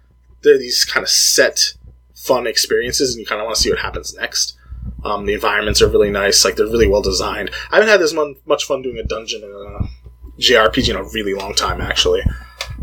[0.43, 1.75] they're these kind of set
[2.15, 4.57] fun experiences and you kind of want to see what happens next.
[5.05, 7.51] Um, the environments are really nice, like they're really well designed.
[7.71, 8.15] I haven't had this
[8.47, 12.23] much fun doing a dungeon in a JRPG in a really long time, actually.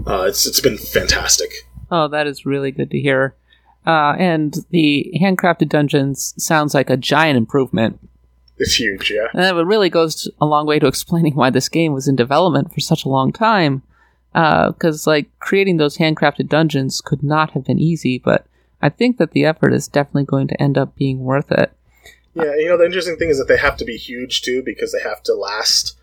[0.08, 1.52] Uh, it's it's been fantastic.
[1.92, 3.36] Oh, that is really good to hear.
[3.86, 8.00] Uh, and the handcrafted dungeons sounds like a giant improvement.
[8.58, 9.28] It's huge, yeah.
[9.34, 12.74] And that really goes a long way to explaining why this game was in development
[12.74, 13.82] for such a long time.
[14.32, 18.48] Because, uh, like, creating those handcrafted dungeons could not have been easy, but
[18.82, 21.72] I think that the effort is definitely going to end up being worth it.
[22.34, 24.92] Yeah, you know, the interesting thing is that they have to be huge, too, because
[24.92, 25.98] they have to last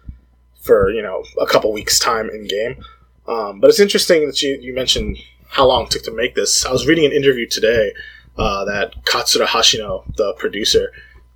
[0.60, 2.84] for, you know, a couple weeks' time in game.
[3.26, 5.18] Um, but it's interesting that you, you mentioned
[5.50, 6.64] how long it took to make this.
[6.64, 7.92] I was reading an interview today
[8.38, 10.92] uh, that Katsura Hashino, the producer,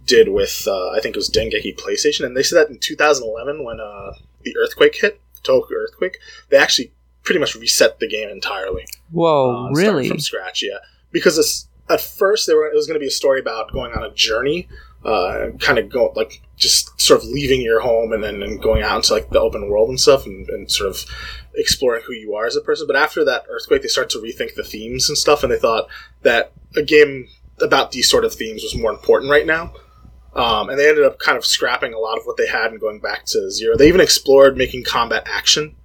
[0.07, 3.65] did with uh, I think it was Dengeki PlayStation, and they said that in 2011
[3.65, 6.19] when uh, the earthquake hit, Tohoku earthquake,
[6.51, 8.87] they actually pretty much reset the game entirely.
[9.11, 10.09] Whoa, uh, really?
[10.09, 10.79] From scratch, yeah.
[11.11, 14.03] Because at first there were, it was going to be a story about going on
[14.03, 14.69] a journey,
[15.05, 18.83] uh, kind of go like just sort of leaving your home and then and going
[18.83, 21.05] out into like the open world and stuff, and, and sort of
[21.55, 22.87] exploring who you are as a person.
[22.87, 25.89] But after that earthquake, they start to rethink the themes and stuff, and they thought
[26.23, 27.29] that a game
[27.61, 29.73] about these sort of themes was more important right now.
[30.35, 32.81] Um, and they ended up kind of scrapping a lot of what they had and
[32.81, 33.77] going back to zero.
[33.77, 35.77] They even explored making combat action,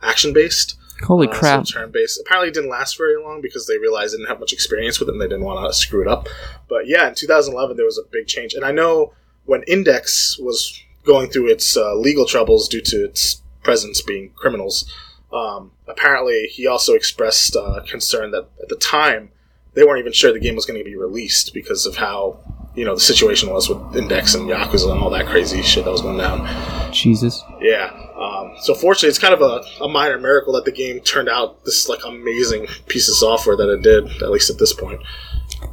[0.00, 0.78] action based.
[1.02, 1.66] Holy uh, crap!
[1.66, 2.20] So turn based.
[2.20, 5.08] Apparently, it didn't last very long because they realized they didn't have much experience with
[5.08, 6.28] it and they didn't want to screw it up.
[6.68, 9.12] But yeah, in 2011 there was a big change, and I know
[9.44, 14.92] when Index was going through its uh, legal troubles due to its presence being criminals.
[15.32, 19.30] Um, apparently, he also expressed uh, concern that at the time
[19.74, 22.40] they weren't even sure the game was going to be released because of how
[22.76, 25.90] you know the situation was with Index and Yakuza and all that crazy shit that
[25.90, 26.92] was going down.
[26.92, 27.42] Jesus.
[27.60, 27.90] Yeah.
[28.16, 31.64] Um, so fortunately, it's kind of a, a, minor miracle that the game turned out
[31.64, 35.00] this like amazing piece of software that it did, at least at this point.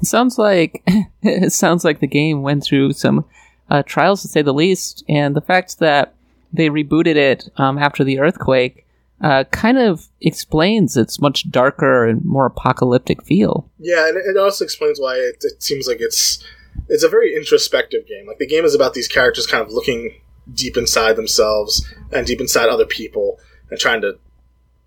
[0.01, 0.83] It sounds like
[1.21, 3.25] it sounds like the game went through some
[3.69, 6.15] uh, trials to say the least, and the fact that
[6.53, 8.85] they rebooted it um, after the earthquake
[9.21, 13.69] uh, kind of explains its much darker and more apocalyptic feel.
[13.79, 16.43] Yeah, and it also explains why it, it seems like it's
[16.89, 18.27] it's a very introspective game.
[18.27, 20.21] Like the game is about these characters kind of looking
[20.53, 24.19] deep inside themselves and deep inside other people and trying to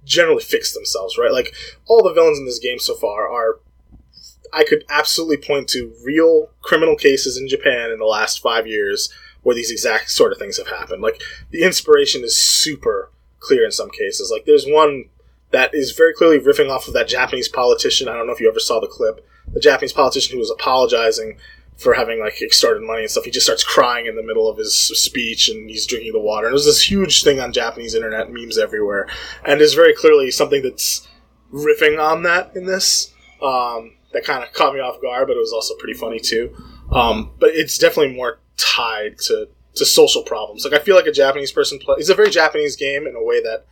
[0.04, 1.32] generally fix themselves, right?
[1.32, 1.54] Like
[1.86, 3.60] all the villains in this game so far are
[4.52, 9.12] I could absolutely point to real criminal cases in Japan in the last 5 years
[9.42, 11.02] where these exact sort of things have happened.
[11.02, 14.30] Like the inspiration is super clear in some cases.
[14.30, 15.04] Like there's one
[15.50, 18.08] that is very clearly riffing off of that Japanese politician.
[18.08, 19.26] I don't know if you ever saw the clip.
[19.52, 21.38] The Japanese politician who was apologizing
[21.76, 23.24] for having like extorted money and stuff.
[23.24, 26.46] He just starts crying in the middle of his speech and he's drinking the water.
[26.46, 29.08] And there's this huge thing on Japanese internet, memes everywhere,
[29.44, 31.06] and there's very clearly something that's
[31.52, 33.12] riffing on that in this.
[33.42, 36.56] Um, that kind of caught me off guard, but it was also pretty funny too.
[36.90, 40.64] Um, but it's definitely more tied to to social problems.
[40.64, 41.96] Like I feel like a Japanese person play.
[41.98, 43.66] It's a very Japanese game in a way that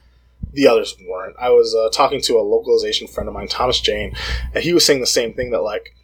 [0.52, 1.34] the others weren't.
[1.40, 4.14] I was uh, talking to a localization friend of mine, Thomas Jane,
[4.54, 5.94] and he was saying the same thing that like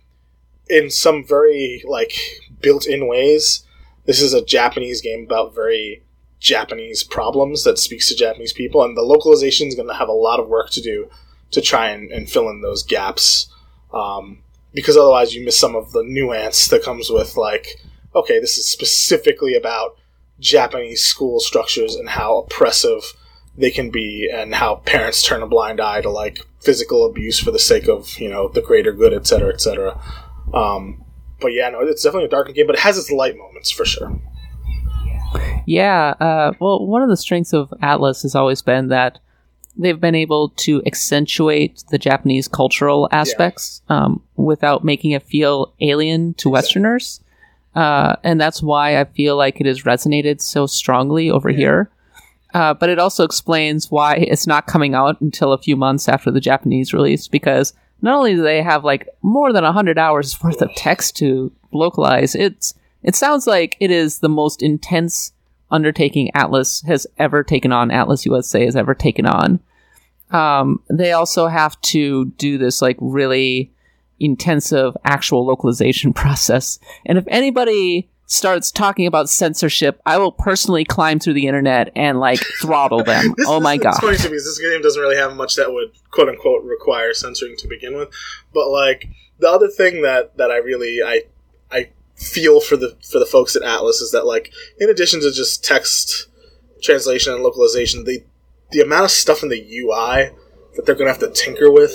[0.71, 2.13] in some very like
[2.61, 3.65] built-in ways,
[4.07, 6.03] this is a Japanese game about very
[6.39, 10.13] Japanese problems that speaks to Japanese people, and the localization is going to have a
[10.13, 11.09] lot of work to do
[11.51, 13.53] to try and, and fill in those gaps.
[13.93, 17.81] Um, because otherwise, you miss some of the nuance that comes with like,
[18.15, 19.97] okay, this is specifically about
[20.39, 23.03] Japanese school structures and how oppressive
[23.57, 27.51] they can be, and how parents turn a blind eye to like physical abuse for
[27.51, 30.01] the sake of you know the greater good, et cetera, et cetera.
[30.55, 31.05] Um,
[31.41, 33.85] but yeah, no, it's definitely a darkened game, but it has its light moments for
[33.85, 34.21] sure.
[35.67, 39.21] Yeah, uh, well, one of the strengths of Atlus has always been that
[39.77, 44.05] they've been able to accentuate the Japanese cultural aspects yeah.
[44.05, 47.21] um, without making it feel alien to Westerners.
[47.75, 51.57] Uh, and that's why I feel like it has resonated so strongly over yeah.
[51.57, 51.91] here.
[52.53, 56.33] Uh, but it also explains why it's not coming out until a few months after
[56.33, 60.63] the Japanese release, because not only do they have like more than 100 hours worth
[60.63, 65.33] of text to localize, it's it sounds like it is the most intense
[65.71, 69.61] undertaking Atlus has ever taken on, Atlus USA has ever taken on.
[70.31, 73.73] Um, they also have to do this like really
[74.19, 76.79] intensive actual localization process.
[77.07, 82.21] And if anybody starts talking about censorship, I will personally climb through the internet and
[82.21, 83.35] like throttle them.
[83.47, 83.91] oh my god!
[83.91, 86.65] It's funny to me because this game doesn't really have much that would quote unquote
[86.65, 88.09] require censoring to begin with.
[88.55, 91.25] But like the other thing that that I really I
[91.71, 95.33] I feel for the for the folks at Atlus is that like in addition to
[95.33, 96.29] just text
[96.83, 98.23] translation and localization, the
[98.71, 100.31] the amount of stuff in the UI
[100.77, 101.91] that they're gonna have to tinker with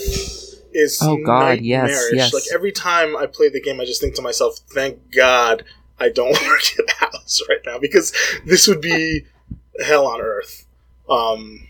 [0.73, 4.13] is oh god yes yes like every time I play the game I just think
[4.15, 5.63] to myself thank god
[5.99, 8.13] I don't work at Atlus right now because
[8.45, 9.25] this would be
[9.83, 10.65] hell on earth
[11.09, 11.67] um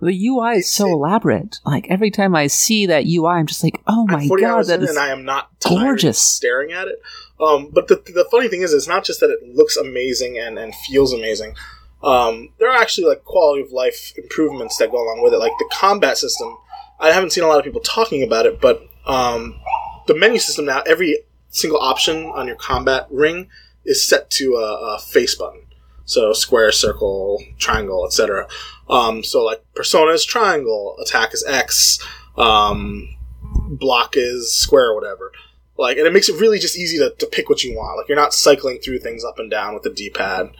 [0.00, 1.60] the UI is so elaborate.
[1.64, 4.90] Like every time I see that UI, I'm just like, oh my god, that is
[4.90, 6.18] and I am not gorgeous.
[6.18, 7.00] Staring at it,
[7.40, 10.58] um, but the, the funny thing is, it's not just that it looks amazing and,
[10.58, 11.54] and feels amazing.
[12.02, 15.52] Um, there are actually like quality of life improvements that go along with it, like
[15.58, 16.56] the combat system.
[17.00, 19.58] I haven't seen a lot of people talking about it, but um,
[20.06, 21.18] the menu system now, every
[21.54, 23.48] single option on your combat ring
[23.84, 25.62] is set to a, a face button.
[26.04, 28.46] So square, circle, triangle, etc.
[28.90, 31.98] Um, so like persona is triangle, attack is X,
[32.36, 33.08] um,
[33.70, 35.32] block is square or whatever.
[35.78, 37.96] Like, and it makes it really just easy to, to pick what you want.
[37.96, 40.50] Like, you're not cycling through things up and down with the D pad.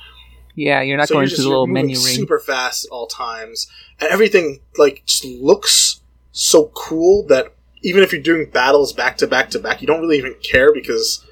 [0.57, 2.15] Yeah, you're not so going to the little menu ring.
[2.15, 3.69] Super fast at all times,
[4.01, 6.01] and everything like just looks
[6.33, 7.55] so cool that
[7.85, 10.73] even if you're doing battles back to back to back, you don't really even care
[10.73, 11.25] because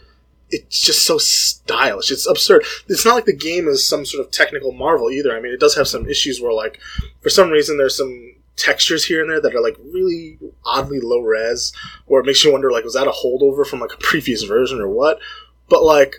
[0.50, 2.10] it's just so stylish.
[2.10, 2.64] It's absurd.
[2.86, 5.34] It's not like the game is some sort of technical marvel either.
[5.34, 6.78] I mean, it does have some issues where, like,
[7.22, 11.20] for some reason, there's some textures here and there that are like really oddly low
[11.20, 11.72] res,
[12.06, 14.78] or it makes you wonder like was that a holdover from like a previous version
[14.78, 15.18] or what?
[15.70, 16.16] But like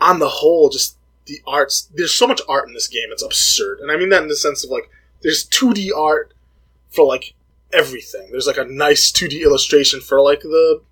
[0.00, 1.90] on the whole, just the arts.
[1.94, 3.08] There's so much art in this game.
[3.10, 6.32] It's absurd, and I mean that in the sense of like there's 2D art
[6.88, 7.34] for like
[7.74, 8.28] everything.
[8.30, 10.82] There's like a nice 2D illustration for like the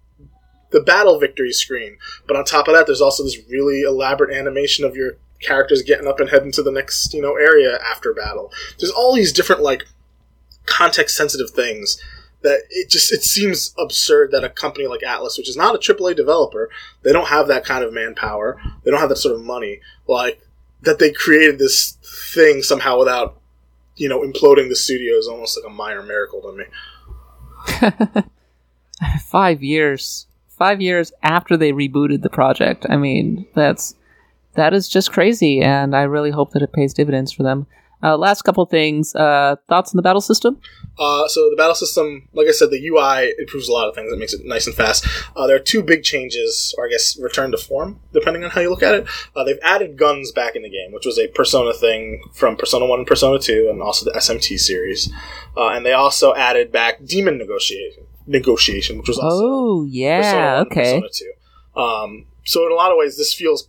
[0.71, 4.87] the battle victory screen, but on top of that, there's also this really elaborate animation
[4.87, 8.53] of your characters getting up and heading to the next you know area after battle.
[8.79, 9.87] There's all these different like
[10.66, 12.01] context sensitive things
[12.42, 15.79] that it just it seems absurd that a company like Atlus, which is not a
[15.79, 16.71] AAA developer,
[17.03, 20.40] they don't have that kind of manpower, they don't have that sort of money, like
[20.83, 21.97] that they created this
[22.35, 23.40] thing somehow without
[24.02, 26.64] you know imploding the studio is almost like a minor miracle to me.
[29.28, 32.84] Five years, five years after they rebooted the project.
[32.88, 33.94] I mean, that's
[34.54, 37.66] that is just crazy, and I really hope that it pays dividends for them.
[38.02, 39.14] Uh, last couple things.
[39.14, 40.60] Uh, thoughts on the battle system?
[40.98, 44.12] Uh, so the battle system, like I said, the UI improves a lot of things.
[44.12, 45.06] It makes it nice and fast.
[45.36, 48.60] Uh, there are two big changes, or I guess return to form, depending on how
[48.60, 49.06] you look at it.
[49.34, 52.86] Uh, they've added guns back in the game, which was a Persona thing from Persona
[52.86, 55.11] One and Persona Two, and also the SMT series.
[55.57, 61.00] Uh, and they also added back demon negotiation, negotiation, which was also oh yeah, okay.
[61.00, 61.80] Persona Two.
[61.80, 63.68] Um, so in a lot of ways, this feels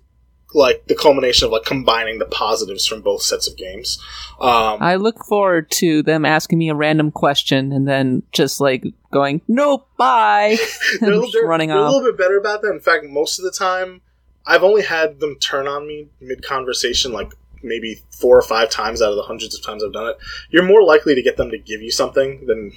[0.53, 3.97] like the culmination of like combining the positives from both sets of games.
[4.39, 8.85] Um, I look forward to them asking me a random question and then just like
[9.11, 10.57] going, "Nope, bye,"
[10.99, 11.91] they're, they're, running they're off.
[11.91, 12.71] a little bit better about that.
[12.71, 14.01] In fact, most of the time,
[14.45, 17.33] I've only had them turn on me mid conversation, like
[17.63, 20.17] maybe four or five times out of the hundreds of times I've done it.
[20.49, 22.73] You're more likely to get them to give you something than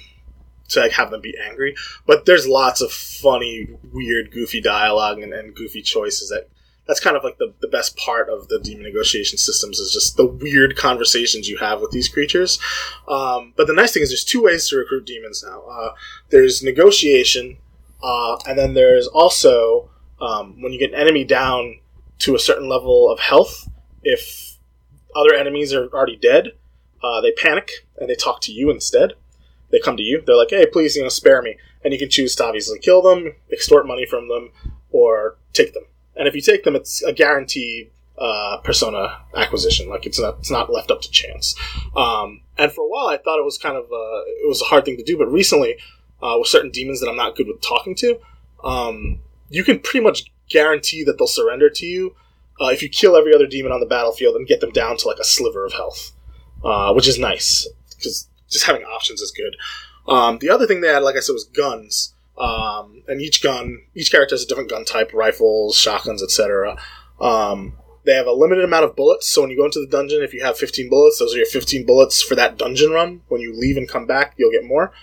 [0.69, 1.75] to like, have them be angry.
[2.05, 6.49] But there's lots of funny, weird, goofy dialogue and, and goofy choices that
[6.87, 10.15] that's kind of like the, the best part of the demon negotiation systems is just
[10.15, 12.59] the weird conversations you have with these creatures.
[13.07, 15.63] Um, but the nice thing is there's two ways to recruit demons now.
[15.63, 15.93] Uh,
[16.29, 17.57] there's negotiation,
[18.01, 19.89] uh, and then there's also
[20.21, 21.79] um, when you get an enemy down
[22.19, 23.69] to a certain level of health,
[24.01, 24.57] if
[25.15, 26.53] other enemies are already dead,
[27.03, 29.13] uh, they panic and they talk to you instead.
[29.71, 30.23] They come to you.
[30.25, 33.01] They're like, "Hey, please, you know, spare me." And you can choose to obviously kill
[33.01, 34.51] them, extort money from them,
[34.89, 35.83] or take them.
[36.17, 39.89] And if you take them, it's a guaranteed uh, persona acquisition.
[39.89, 41.55] Like it's not it's not left up to chance.
[41.95, 44.65] Um, and for a while, I thought it was kind of uh, it was a
[44.65, 45.17] hard thing to do.
[45.17, 45.77] But recently,
[46.21, 48.19] uh, with certain demons that I'm not good with talking to,
[48.63, 52.15] um, you can pretty much guarantee that they'll surrender to you
[52.59, 55.07] uh, if you kill every other demon on the battlefield and get them down to
[55.07, 56.11] like a sliver of health,
[56.63, 59.55] uh, which is nice because just having options is good.
[60.07, 62.13] Um, the other thing they had, like I said, was guns.
[62.37, 66.77] Um, and each gun, each character has a different gun type: rifles, shotguns, etc.
[67.19, 67.73] Um,
[68.05, 70.33] they have a limited amount of bullets, so when you go into the dungeon, if
[70.33, 73.21] you have 15 bullets, those are your 15 bullets for that dungeon run.
[73.27, 74.93] When you leave and come back, you'll get more.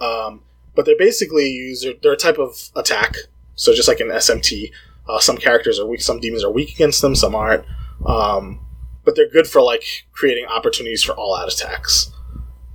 [0.00, 0.42] Um,
[0.74, 3.16] but they're basically they're a type of attack,
[3.54, 4.70] so just like an SMT.
[5.08, 7.64] Uh, some characters are weak, some demons are weak against them, some aren't.
[8.06, 8.60] Um,
[9.04, 12.12] but they're good for like creating opportunities for all out attacks.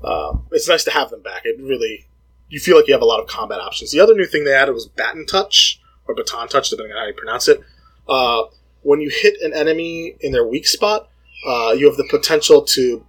[0.04, 1.42] Uh, it's nice to have them back.
[1.46, 2.07] It really,
[2.50, 3.92] you feel like you have a lot of combat options.
[3.92, 7.08] The other new thing they added was baton touch or baton touch, depending on how
[7.08, 7.62] you pronounce it.
[8.08, 8.44] Uh,
[8.82, 11.10] when you hit an enemy in their weak spot,
[11.46, 13.06] uh, you have the potential to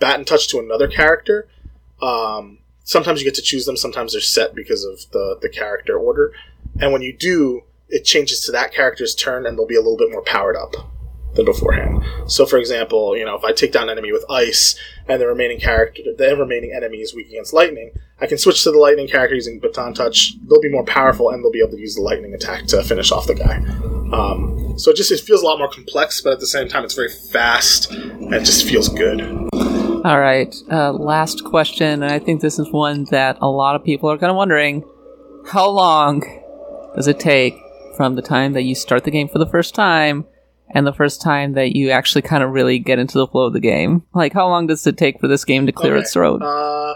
[0.00, 1.48] baton touch to another character.
[2.00, 3.76] Um, sometimes you get to choose them.
[3.76, 6.32] Sometimes they're set because of the the character order.
[6.80, 9.96] And when you do, it changes to that character's turn, and they'll be a little
[9.96, 10.74] bit more powered up
[11.34, 12.04] than beforehand.
[12.26, 14.78] So, for example, you know, if I take down an enemy with ice
[15.08, 18.70] and the remaining character, the remaining enemy is weak against lightning, I can switch to
[18.70, 20.34] the lightning character using baton touch.
[20.46, 23.10] They'll be more powerful and they'll be able to use the lightning attack to finish
[23.10, 23.56] off the guy.
[24.12, 26.84] Um, so it just it feels a lot more complex, but at the same time,
[26.84, 29.22] it's very fast and it just feels good.
[30.04, 33.84] All right, uh, last question, and I think this is one that a lot of
[33.84, 34.84] people are kind of wondering:
[35.46, 36.22] How long
[36.96, 37.54] does it take
[37.96, 40.26] from the time that you start the game for the first time
[40.74, 43.52] and the first time that you actually kind of really get into the flow of
[43.52, 44.02] the game?
[44.14, 46.42] Like, how long does it take for this game to clear Okay, its throat?
[46.42, 46.94] Uh,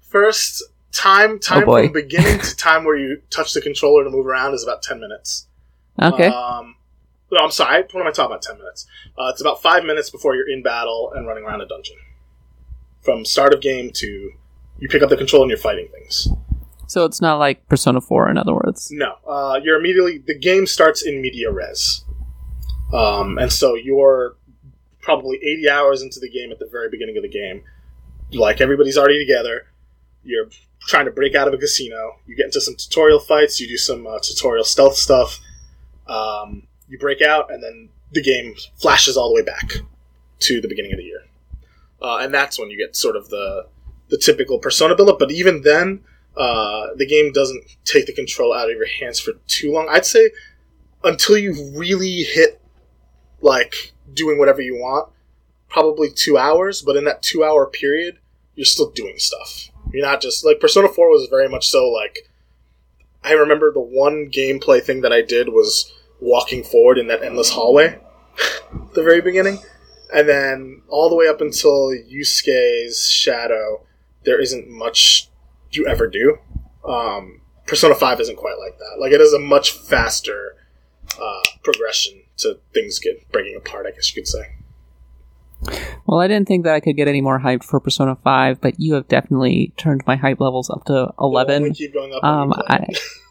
[0.00, 0.62] first
[0.92, 4.54] time time Oh, from beginning to time where you touch the controller to move around
[4.54, 5.46] is about ten minutes.
[6.00, 6.26] okay.
[6.28, 6.76] Um,
[7.30, 7.82] no, I'm sorry.
[7.90, 8.42] What am I talking about?
[8.42, 8.86] Ten minutes.
[9.18, 11.96] Uh, it's about five minutes before you're in battle and running around a dungeon.
[13.00, 14.30] From start of game to
[14.78, 16.28] you pick up the controller and you're fighting things.
[16.88, 18.88] so it's not like Persona 4, in other words.
[18.92, 22.04] No, uh, you're immediately the game starts in media res,
[22.92, 24.36] um, and so you're
[25.00, 27.64] probably 80 hours into the game at the very beginning of the game.
[28.32, 29.66] Like everybody's already together.
[30.24, 30.48] You're
[30.86, 32.16] trying to break out of a casino.
[32.26, 33.60] You get into some tutorial fights.
[33.60, 35.40] You do some uh, tutorial stealth stuff.
[36.06, 39.72] Um, you break out, and then the game flashes all the way back
[40.40, 41.22] to the beginning of the year,
[42.02, 43.66] uh, and that's when you get sort of the
[44.08, 45.18] the typical persona build up.
[45.18, 46.02] But even then,
[46.36, 49.88] uh, the game doesn't take the control out of your hands for too long.
[49.90, 50.30] I'd say
[51.04, 52.61] until you really hit
[53.42, 55.10] like doing whatever you want,
[55.68, 56.82] probably two hours.
[56.82, 58.18] But in that two hour period,
[58.54, 59.70] you're still doing stuff.
[59.92, 62.28] You're not just like Persona Four was very much so like.
[63.24, 67.50] I remember the one gameplay thing that I did was walking forward in that endless
[67.50, 68.00] hallway,
[68.94, 69.58] the very beginning,
[70.12, 73.84] and then all the way up until Yosuke's shadow,
[74.24, 75.28] there isn't much
[75.70, 76.38] you ever do.
[76.84, 78.96] Um, Persona 5 isn't quite like that.
[78.98, 80.56] Like, it is a much faster
[81.20, 84.56] uh, progression to things get breaking apart, I guess you could say.
[86.06, 88.80] Well, I didn't think that I could get any more hyped for Persona 5, but
[88.80, 91.74] you have definitely turned my hype levels up to 11.
[91.74, 92.88] keep going up Um, I.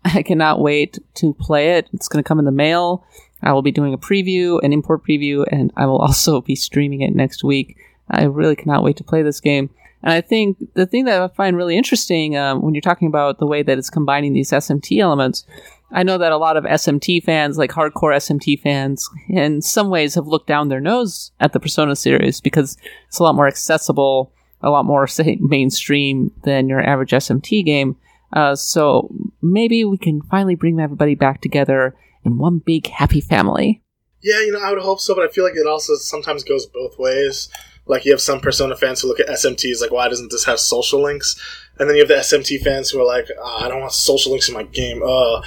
[0.04, 1.88] I cannot wait to play it.
[1.92, 3.04] It's going to come in the mail.
[3.42, 7.02] I will be doing a preview, an import preview, and I will also be streaming
[7.02, 7.76] it next week.
[8.10, 9.70] I really cannot wait to play this game.
[10.02, 13.38] And I think the thing that I find really interesting um, when you're talking about
[13.38, 15.44] the way that it's combining these SMT elements,
[15.90, 20.14] I know that a lot of SMT fans, like hardcore SMT fans, in some ways
[20.14, 22.76] have looked down their nose at the Persona series because
[23.06, 24.32] it's a lot more accessible,
[24.62, 27.96] a lot more, say, mainstream than your average SMT game.
[28.34, 29.10] Uh, so
[29.40, 33.82] maybe we can finally bring everybody back together in one big happy family.
[34.20, 36.66] Yeah, you know, I would hope so, but I feel like it also sometimes goes
[36.66, 37.48] both ways.
[37.86, 40.60] Like, you have some Persona fans who look at SMTs like, why doesn't this have
[40.60, 41.40] social links?
[41.78, 44.32] And then you have the SMT fans who are like, "Ah, I don't want social
[44.32, 45.02] links in my game.
[45.02, 45.42] Uh.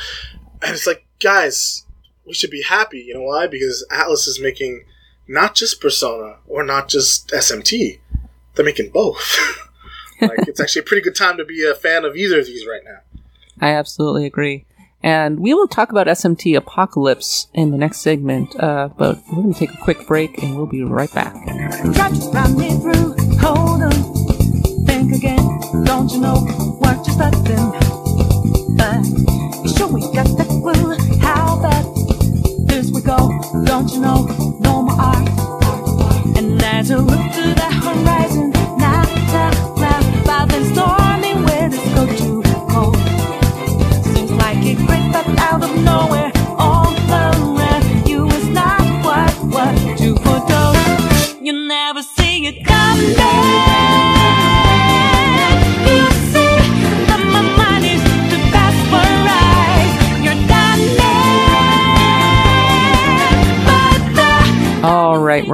[0.61, 1.85] And it's like, guys,
[2.25, 2.99] we should be happy.
[2.99, 3.47] You know why?
[3.47, 4.85] Because Atlus is making
[5.27, 7.99] not just Persona or not just SMT,
[8.55, 9.39] they're making both.
[10.21, 12.65] like, it's actually a pretty good time to be a fan of either of these
[12.67, 12.99] right now.
[13.59, 14.65] I absolutely agree.
[15.03, 19.53] And we will talk about SMT Apocalypse in the next segment, uh, but we're going
[19.53, 21.33] to take a quick break and we'll be right back.
[21.95, 23.15] Try to run me through.
[23.39, 23.91] Hold on.
[24.85, 25.59] Think again.
[25.85, 27.71] Don't you know what you're starting?
[28.77, 29.03] But
[29.75, 29.91] sure
[33.11, 33.63] go?
[33.65, 34.19] Don't you know?
[34.59, 35.27] No more art.
[36.87, 38.49] to look to the horizon.
[38.83, 42.41] Not a cloud, clouds and stormy weather's go too
[42.71, 42.97] cold.
[44.11, 46.10] Seems like it crept up out of nowhere,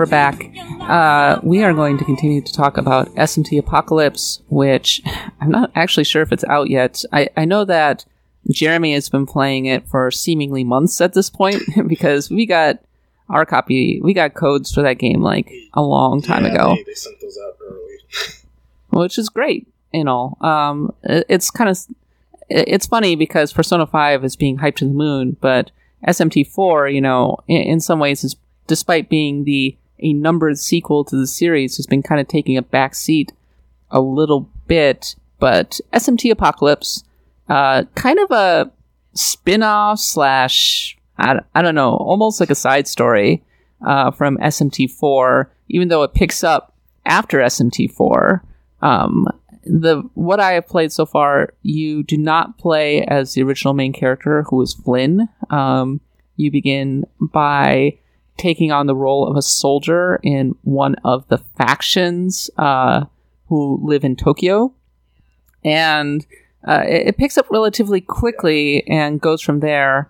[0.07, 0.49] back.
[0.81, 5.01] Uh, we are going to continue to talk about SMT Apocalypse, which
[5.41, 7.03] I'm not actually sure if it's out yet.
[7.11, 8.05] I, I know that
[8.49, 12.79] Jeremy has been playing it for seemingly months at this point because we got
[13.29, 16.75] our copy, we got codes for that game like a long time Yeah, ago.
[16.75, 17.97] They, they sent those out early.
[18.91, 20.37] which is great and all.
[20.41, 21.77] Um, it- it's kind of
[22.49, 25.71] it's funny because Persona Five is being hyped to the moon, but
[26.07, 28.37] SMT Four, you know, in, in some ways, is
[28.67, 32.61] despite being the a numbered sequel to the series, has been kind of taking a
[32.61, 33.33] back seat
[33.89, 35.15] a little bit.
[35.39, 37.03] But SMT Apocalypse,
[37.49, 38.71] uh, kind of a
[39.13, 43.43] spin-off slash I, I don't know, almost like a side story
[43.85, 46.73] uh, from SMT4, even though it picks up
[47.05, 48.41] after SMT4.
[48.81, 49.27] Um,
[49.63, 53.91] the what I have played so far, you do not play as the original main
[53.91, 55.27] character, who is Flynn.
[55.49, 55.99] Um,
[56.35, 57.97] you begin by
[58.37, 63.05] taking on the role of a soldier in one of the factions uh,
[63.47, 64.73] who live in Tokyo,
[65.63, 66.25] and
[66.67, 70.09] uh, it, it picks up relatively quickly and goes from there.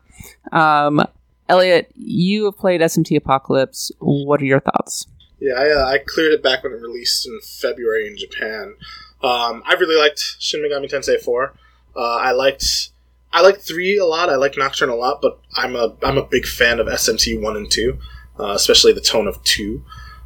[0.52, 1.02] Um,
[1.50, 3.92] Elliot, you have played SMT Apocalypse.
[4.00, 5.08] What are your thoughts?
[5.40, 8.76] Yeah, I, uh, I cleared it back when it released in February in Japan.
[9.22, 11.54] Um, I really liked Shin Megami Tensei 4.
[11.96, 12.92] Uh, I liked
[13.34, 14.30] I liked 3 a lot.
[14.30, 17.56] I like Nocturne a lot, but I'm a I'm a big fan of SMT 1
[17.56, 17.98] and 2,
[18.40, 19.84] uh, especially the tone of 2.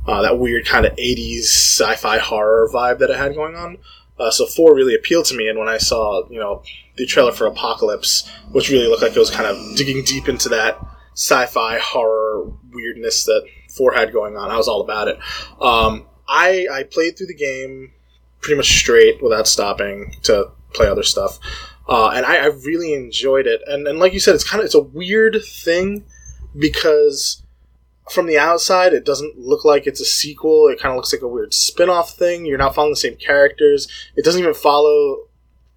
[0.07, 3.77] Uh, that weird kind of 80s sci-fi horror vibe that it had going on.
[4.19, 6.63] Uh, so 4 really appealed to me, and when I saw, you know,
[6.95, 10.49] the trailer for Apocalypse, which really looked like it was kind of digging deep into
[10.49, 10.79] that
[11.13, 13.45] sci-fi horror weirdness that
[13.75, 15.17] 4 had going on, I was all about it.
[15.59, 17.93] Um, I, I played through the game
[18.41, 21.39] pretty much straight without stopping to play other stuff.
[21.87, 23.61] Uh, and I, I really enjoyed it.
[23.67, 26.05] And, and like you said, it's kind of it's a weird thing
[26.57, 27.43] because
[28.11, 30.67] from the outside, it doesn't look like it's a sequel.
[30.67, 32.45] It kind of looks like a weird spin-off thing.
[32.45, 33.87] You're not following the same characters.
[34.15, 35.27] It doesn't even follow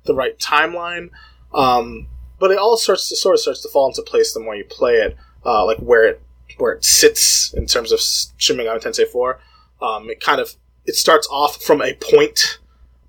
[0.05, 1.11] the right timeline.
[1.53, 2.09] Um,
[2.39, 4.65] but it all starts to sort of starts to fall into place the more you
[4.65, 6.21] play it, uh, like where it
[6.59, 9.41] where it sits in terms of Shin Megami Tensei 4.
[9.81, 10.55] Um, it kind of
[10.87, 12.59] it starts off from a point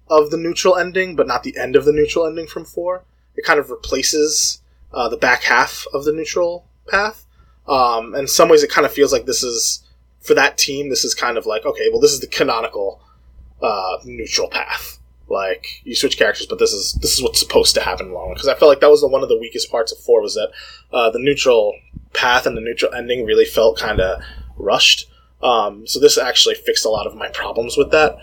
[0.08, 3.04] of the neutral ending, but not the end of the neutral ending from 4.
[3.36, 4.62] It kind of replaces
[4.94, 7.25] uh, the back half of the neutral path.
[7.68, 9.84] Um, in some ways, it kind of feels like this is
[10.22, 10.90] for that team.
[10.90, 13.02] This is kind of like okay, well, this is the canonical
[13.62, 15.00] uh, neutral path.
[15.28, 18.34] Like you switch characters, but this is this is what's supposed to happen long.
[18.34, 20.36] Because I felt like that was the, one of the weakest parts of four was
[20.36, 20.52] that
[20.94, 21.74] uh, the neutral
[22.14, 24.22] path and the neutral ending really felt kind of
[24.56, 25.10] rushed.
[25.42, 28.18] Um, so this actually fixed a lot of my problems with that.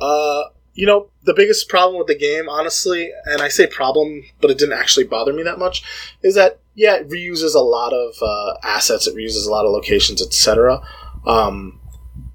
[0.00, 4.50] Uh, you know, the biggest problem with the game, honestly, and I say problem, but
[4.50, 5.84] it didn't actually bother me that much,
[6.22, 9.72] is that yeah, it reuses a lot of uh, assets, it reuses a lot of
[9.72, 10.80] locations, etc.
[11.26, 11.80] Um,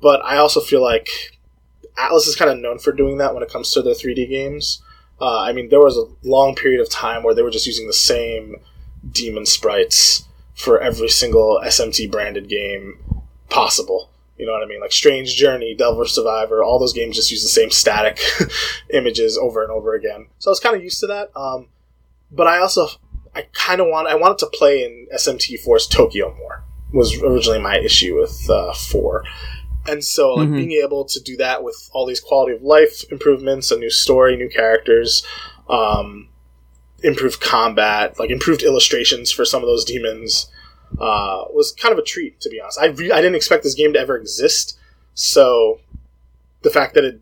[0.01, 1.09] but I also feel like
[1.97, 4.81] Atlus is kind of known for doing that when it comes to their 3D games.
[5.21, 7.87] Uh, I mean, there was a long period of time where they were just using
[7.87, 8.55] the same
[9.11, 10.25] demon sprites
[10.55, 12.99] for every single SMT branded game
[13.49, 14.09] possible.
[14.37, 14.79] You know what I mean?
[14.79, 18.21] Like Strange Journey, Devil Survivor, all those games just use the same static
[18.93, 20.27] images over and over again.
[20.37, 21.31] So I was kind of used to that.
[21.35, 21.67] Um,
[22.31, 22.87] but I also,
[23.35, 26.63] I kind of want, I wanted to play in SMT4's Tokyo more.
[26.91, 29.23] Was originally my issue with uh, four,
[29.87, 30.55] and so like Mhm.
[30.57, 34.35] being able to do that with all these quality of life improvements, a new story,
[34.35, 35.23] new characters,
[35.69, 36.29] um,
[37.03, 40.47] improved combat, like improved illustrations for some of those demons,
[40.99, 42.79] uh, was kind of a treat to be honest.
[42.79, 44.75] I re- I didn't expect this game to ever exist,
[45.13, 45.79] so
[46.63, 47.19] the fact that it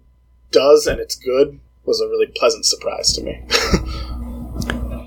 [0.52, 3.42] does and it's good was a really pleasant surprise to me.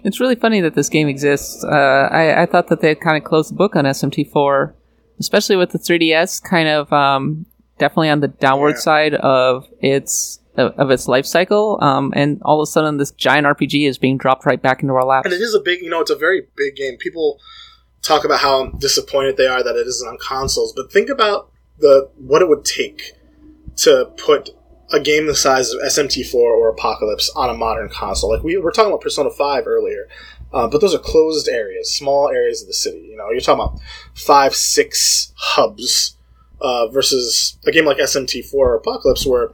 [0.05, 1.63] It's really funny that this game exists.
[1.65, 1.69] Uh,
[2.11, 4.73] I, I thought that they had kind of closed the book on SMT4,
[5.19, 7.47] especially with the 3DS, kind of um,
[7.79, 8.81] definitely on the downward Yeah.
[8.81, 11.79] side of its of, of its life cycle.
[11.81, 14.95] Um, and all of a sudden, this giant RPG is being dropped right back into
[14.95, 15.27] our laps.
[15.27, 16.97] and it is a big, you know, it's a very big game.
[16.99, 17.39] People
[18.03, 22.11] talk about how disappointed they are that it isn't on consoles, but think about the
[22.19, 23.13] what it would take
[23.77, 24.51] to put
[24.93, 28.31] a game the size of SMT4 or Apocalypse on a modern console.
[28.31, 30.09] Like we were talking about Persona 5 earlier,
[30.53, 33.07] uh, but those are closed areas, small areas of the city.
[33.11, 33.81] You know, you're talking about
[34.15, 36.17] five, six hubs
[36.61, 39.53] uh, versus a game like SMT4 or Apocalypse, where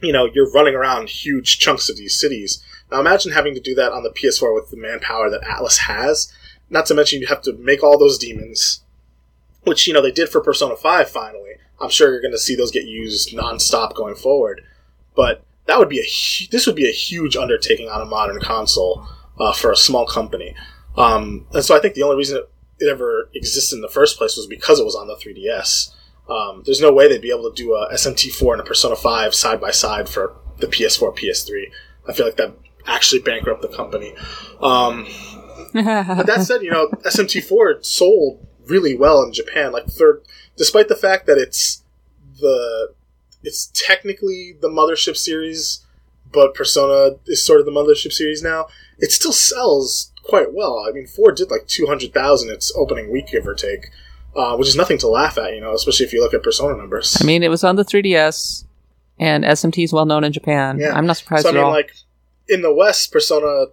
[0.00, 2.62] you know you're running around huge chunks of these cities.
[2.90, 6.32] Now imagine having to do that on the PS4 with the manpower that Atlus has.
[6.70, 8.82] Not to mention you have to make all those demons,
[9.64, 11.56] which you know they did for Persona 5 finally.
[11.80, 14.62] I'm sure you're going to see those get used nonstop going forward,
[15.16, 18.40] but that would be a hu- this would be a huge undertaking on a modern
[18.40, 19.06] console
[19.38, 20.54] uh, for a small company.
[20.96, 24.18] Um, and so I think the only reason it, it ever existed in the first
[24.18, 25.92] place was because it was on the 3DS.
[26.28, 29.34] Um, there's no way they'd be able to do a SMT4 and a Persona 5
[29.34, 31.64] side by side for the PS4, PS3.
[32.08, 32.54] I feel like that
[32.86, 34.14] actually bankrupt the company.
[34.60, 35.06] Um,
[35.72, 39.72] but that said, you know, SMT4 sold really well in Japan.
[39.72, 40.24] Like third,
[40.56, 41.82] despite the fact that it's
[42.40, 42.94] the
[43.42, 45.84] it's technically the mothership series,
[46.32, 48.66] but Persona is sort of the mothership series now.
[48.98, 50.84] It still sells quite well.
[50.88, 53.90] I mean, four did like two hundred thousand its opening week, give or take,
[54.34, 55.54] uh, which is nothing to laugh at.
[55.54, 57.18] You know, especially if you look at Persona numbers.
[57.20, 58.64] I mean, it was on the 3DS,
[59.18, 60.78] and SMT is well known in Japan.
[60.78, 60.94] Yeah.
[60.94, 61.70] I'm not surprised so I at mean, all.
[61.70, 61.92] like
[62.48, 63.66] in the West, Persona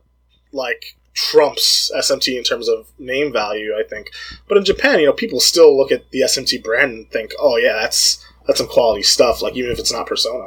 [0.52, 4.12] like trumps SMT in terms of name value, I think.
[4.48, 7.58] But in Japan, you know, people still look at the SMT brand and think, "Oh
[7.58, 10.46] yeah, that's that's some quality stuff." Like even if it's not Persona.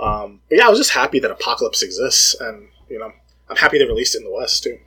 [0.00, 3.12] Um, but yeah, I was just happy that Apocalypse exists, and you know,
[3.48, 4.78] I'm happy they released it in the West too.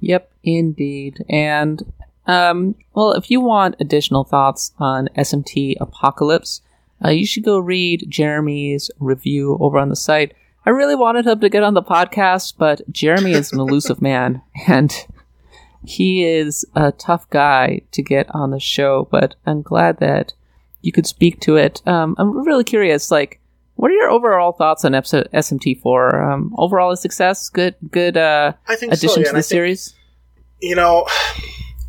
[0.00, 1.24] Yep, indeed.
[1.28, 1.92] And
[2.26, 6.60] um, well, if you want additional thoughts on SMT Apocalypse,
[7.04, 10.34] uh, you should go read Jeremy's review over on the site.
[10.68, 14.42] I really wanted him to get on the podcast, but Jeremy is an elusive man,
[14.66, 14.92] and
[15.82, 19.08] he is a tough guy to get on the show.
[19.10, 20.34] But I'm glad that
[20.82, 21.80] you could speak to it.
[21.88, 23.40] Um, I'm really curious, like.
[23.76, 26.32] What are your overall thoughts on episode SMT4?
[26.32, 29.20] Um, overall, a success, good, good uh, I think addition so.
[29.20, 29.94] Yeah, to the I think, series.
[30.60, 31.06] you know,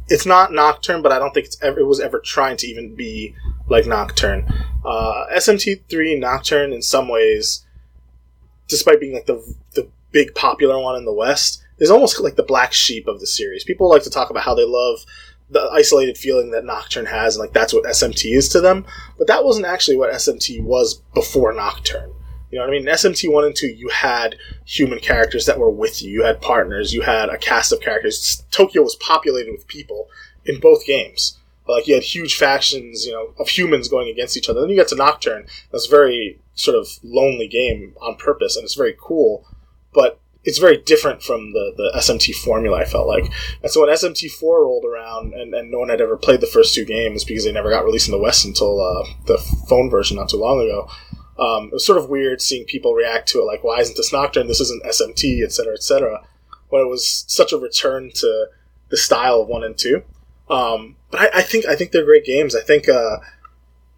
[0.07, 2.95] it's not Nocturne, but I don't think it's ever, it was ever trying to even
[2.95, 3.35] be
[3.67, 4.45] like Nocturne.
[4.85, 7.65] Uh, SMT3 Nocturne, in some ways,
[8.69, 9.43] despite being like the
[9.73, 13.27] the big popular one in the West, is almost like the black sheep of the
[13.27, 13.63] series.
[13.63, 15.05] People like to talk about how they love
[15.49, 18.85] the isolated feeling that Nocturne has, and like that's what SMT is to them.
[19.17, 22.13] But that wasn't actually what SMT was before Nocturne.
[22.51, 22.87] You know what I mean?
[22.87, 26.11] In SMT one and two, you had human characters that were with you.
[26.11, 26.93] You had partners.
[26.93, 28.43] You had a cast of characters.
[28.51, 30.07] Tokyo was populated with people
[30.45, 31.38] in both games.
[31.69, 34.61] Like you had huge factions, you know, of humans going against each other.
[34.61, 35.45] Then you get to Nocturne.
[35.71, 39.45] That's a very sort of lonely game on purpose, and it's very cool,
[39.93, 42.79] but it's very different from the, the SMT formula.
[42.79, 46.01] I felt like, and so when SMT four rolled around, and, and no one had
[46.01, 48.79] ever played the first two games because they never got released in the West until
[48.81, 50.89] uh, the phone version not too long ago.
[51.37, 54.11] Um, it was sort of weird seeing people react to it, like, "Why isn't this
[54.11, 54.47] Nocturne?
[54.47, 56.25] This isn't SMT, etc., etc."
[56.69, 58.47] When it was such a return to
[58.89, 60.03] the style of one and two.
[60.49, 62.55] Um, but I, I think I think they're great games.
[62.55, 63.17] I think uh,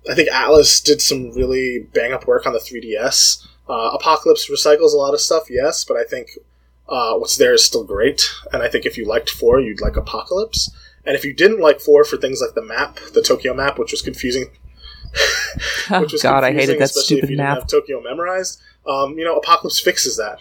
[0.09, 3.45] I think Atlus did some really bang up work on the 3DS.
[3.69, 6.31] Uh, Apocalypse recycles a lot of stuff, yes, but I think
[6.89, 8.29] uh, what's there is still great.
[8.51, 10.69] And I think if you liked four, you'd like Apocalypse.
[11.05, 13.91] And if you didn't like four for things like the map, the Tokyo map, which
[13.91, 14.47] was confusing,
[15.89, 17.59] Oh, which was God, I hated that especially stupid if you didn't map.
[17.59, 20.39] have Tokyo memorized, um, you know, Apocalypse fixes that.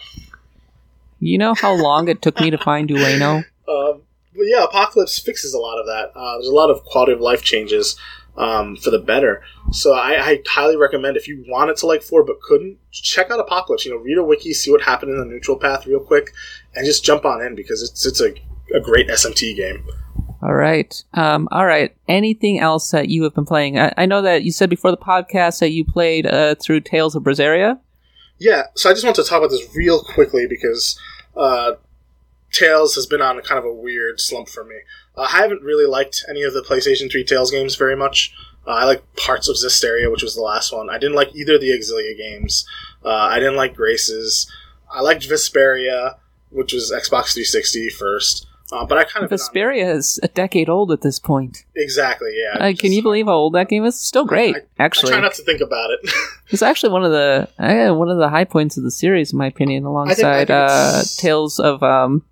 [1.19, 3.45] You know how long it took me to find Ueno?
[3.67, 4.01] Um,
[4.35, 6.11] but yeah, Apocalypse fixes a lot of that.
[6.15, 7.97] Uh, there's a lot of quality of life changes
[8.37, 9.43] um, for the better.
[9.71, 13.39] So I, I highly recommend if you wanted to like four but couldn't, check out
[13.39, 13.85] Apocalypse.
[13.85, 16.31] You know, read a wiki, see what happened in the neutral path real quick,
[16.75, 18.33] and just jump on in because it's it's a,
[18.75, 19.85] a great SMT game.
[20.43, 21.03] All right.
[21.13, 21.95] Um, all right.
[22.07, 23.77] Anything else that you have been playing?
[23.77, 27.15] I, I know that you said before the podcast that you played uh, through Tales
[27.15, 27.79] of Berseria.
[28.39, 30.99] Yeah, so I just want to talk about this real quickly because
[31.37, 31.73] uh,
[32.51, 34.75] Tales has been on a kind of a weird slump for me.
[35.15, 38.33] Uh, I haven't really liked any of the PlayStation 3 Tales games very much.
[38.67, 40.89] Uh, I like parts of Zestiria, which was the last one.
[40.89, 42.65] I didn't like either of the Xillia games.
[43.03, 44.51] Uh, I didn't like Graces.
[44.91, 46.15] I liked Vesperia,
[46.49, 48.45] which was Xbox 360 first.
[48.73, 51.65] Uh, but I kind of Vesperia is a decade old at this point.
[51.75, 52.57] exactly, yeah.
[52.57, 53.99] Uh, can Just- you believe how old that game is?
[53.99, 55.11] Still great, I- I actually.
[55.11, 56.09] try not to think about it.
[56.51, 59.37] It's actually one of the uh, one of the high points of the series, in
[59.39, 62.25] my opinion, alongside think uh, Tales of um,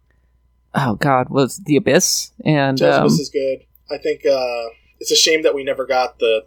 [0.76, 3.64] oh god, was the Abyss and of um, Abyss is good.
[3.92, 4.66] I think uh,
[5.00, 6.46] it's a shame that we never got the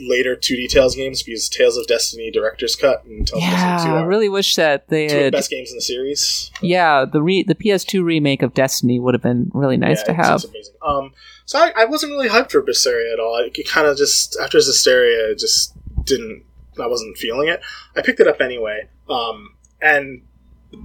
[0.00, 3.92] later 2D Tales games because Tales of Destiny Director's Cut and Tales of yeah, Destiny
[3.94, 6.50] 2 I really wish that they two of the had best games in the series.
[6.62, 10.10] yeah the re- the PS2 remake of Destiny would have been really nice Yeah, to
[10.12, 10.34] it's- have.
[10.36, 10.74] It's amazing.
[10.80, 11.12] Um,
[11.44, 13.36] so I, I wasn't really hyped for Berseria at all.
[13.36, 16.44] It kind of just after Zestiria, it just didn't.
[16.80, 17.60] I wasn't feeling it.
[17.94, 18.88] I picked it up anyway.
[19.10, 20.22] Um, and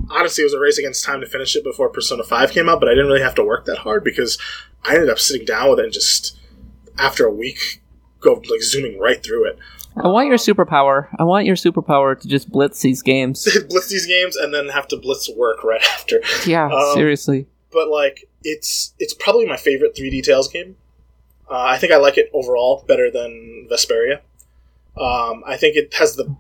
[0.09, 2.79] honestly, it was a race against time to finish it before Persona Five came out.
[2.79, 4.38] But I didn't really have to work that hard because
[4.83, 6.39] I ended up sitting down with it and just.
[6.99, 7.81] after a week
[8.21, 9.59] go like zooming right through it.
[10.03, 11.07] I want your superpower.
[11.19, 13.47] I want your superpower to just blitz these games.
[13.69, 16.21] blitz these games and then have to blitz work right after.
[16.45, 17.45] Yeah, Um, seriously.
[17.71, 20.75] But like, it's it's probably my favorite 3D Tales game.
[21.49, 24.21] Uh, I think I like it overall better than Vesperia.
[24.99, 26.35] Um, I think it has the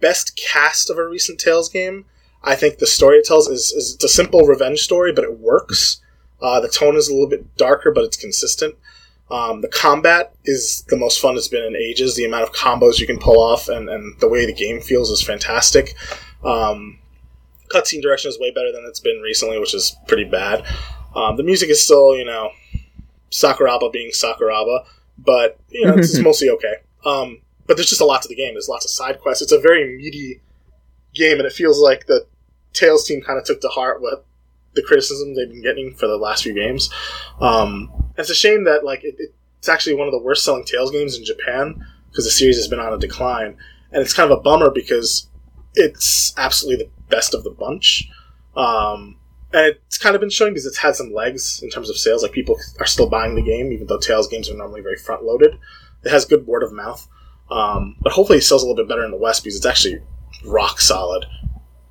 [0.00, 2.06] best cast of a recent Tales game.
[2.42, 5.38] I think the story it tells is, is it's a simple revenge story, but it
[5.38, 6.00] works.
[6.40, 8.74] Uh, the tone is a little bit darker, but it's consistent.
[9.30, 12.16] Um, the combat is the most fun it's been in ages.
[12.16, 15.10] The amount of combos you can pull off and, and the way the game feels
[15.10, 15.94] is fantastic.
[16.44, 16.98] Um,
[17.68, 20.64] cutscene direction is way better than it's been recently, which is pretty bad.
[21.14, 22.50] Um, the music is still, you know,
[23.30, 24.84] Sakuraba being Sakuraba,
[25.18, 26.74] but you know, it's, it's mostly okay.
[27.04, 28.54] Um, but there's just a lot to the game.
[28.54, 29.42] There's lots of side quests.
[29.42, 30.40] It's a very meaty
[31.14, 32.26] game, and it feels like the
[32.80, 34.24] Tales team kind of took to heart what
[34.74, 36.90] the criticism they've been getting for the last few games.
[37.40, 39.16] Um, it's a shame that like it,
[39.58, 42.68] it's actually one of the worst selling Tales games in Japan because the series has
[42.68, 43.56] been on a decline,
[43.92, 45.28] and it's kind of a bummer because
[45.74, 48.08] it's absolutely the best of the bunch.
[48.56, 49.16] Um,
[49.52, 52.22] and it's kind of been showing because it's had some legs in terms of sales.
[52.22, 55.24] Like people are still buying the game, even though Tales games are normally very front
[55.24, 55.58] loaded.
[56.04, 57.06] It has good word of mouth,
[57.50, 60.00] um, but hopefully it sells a little bit better in the West because it's actually
[60.46, 61.26] rock solid.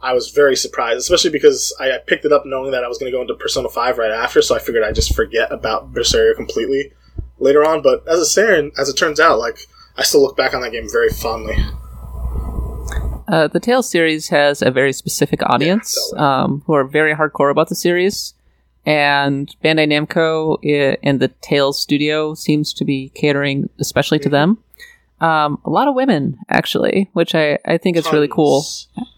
[0.02, 2.98] I was very surprised, especially because I, I picked it up knowing that I was
[2.98, 5.94] going to go into Persona Five right after, so I figured I'd just forget about
[5.94, 6.94] Berseria completely
[7.40, 7.82] later on.
[7.82, 9.60] But as a Saren, as it turns out, like
[9.98, 11.58] I still look back on that game very fondly.
[13.28, 16.20] Uh, the Tales series has a very specific audience totally.
[16.28, 18.34] um, who are very hardcore about the series,
[18.88, 24.58] and Bandai Namco i- and the Tales studio seems to be catering especially to them.
[25.22, 28.64] Um, a lot of women, actually, which I, I think is really cool.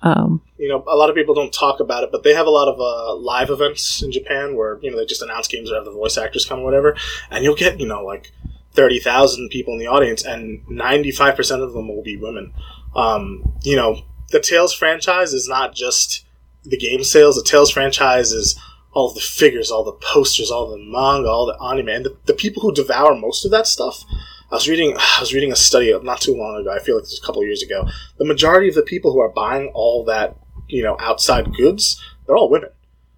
[0.01, 2.51] Um, you know, a lot of people don't talk about it, but they have a
[2.51, 5.75] lot of uh, live events in Japan where you know they just announce games or
[5.75, 6.95] have the voice actors come or whatever,
[7.29, 8.31] and you'll get you know like
[8.73, 12.53] thirty thousand people in the audience, and ninety five percent of them will be women.
[12.95, 16.25] Um, you know, the Tales franchise is not just
[16.63, 17.35] the game sales.
[17.35, 18.59] The Tales franchise is
[18.93, 22.33] all the figures, all the posters, all the manga, all the anime, and the, the
[22.33, 24.03] people who devour most of that stuff.
[24.51, 24.95] I was reading.
[24.97, 26.71] I was reading a study of not too long ago.
[26.71, 27.87] I feel like it was a couple years ago.
[28.17, 30.35] The majority of the people who are buying all that,
[30.67, 32.69] you know, outside goods, they're all women.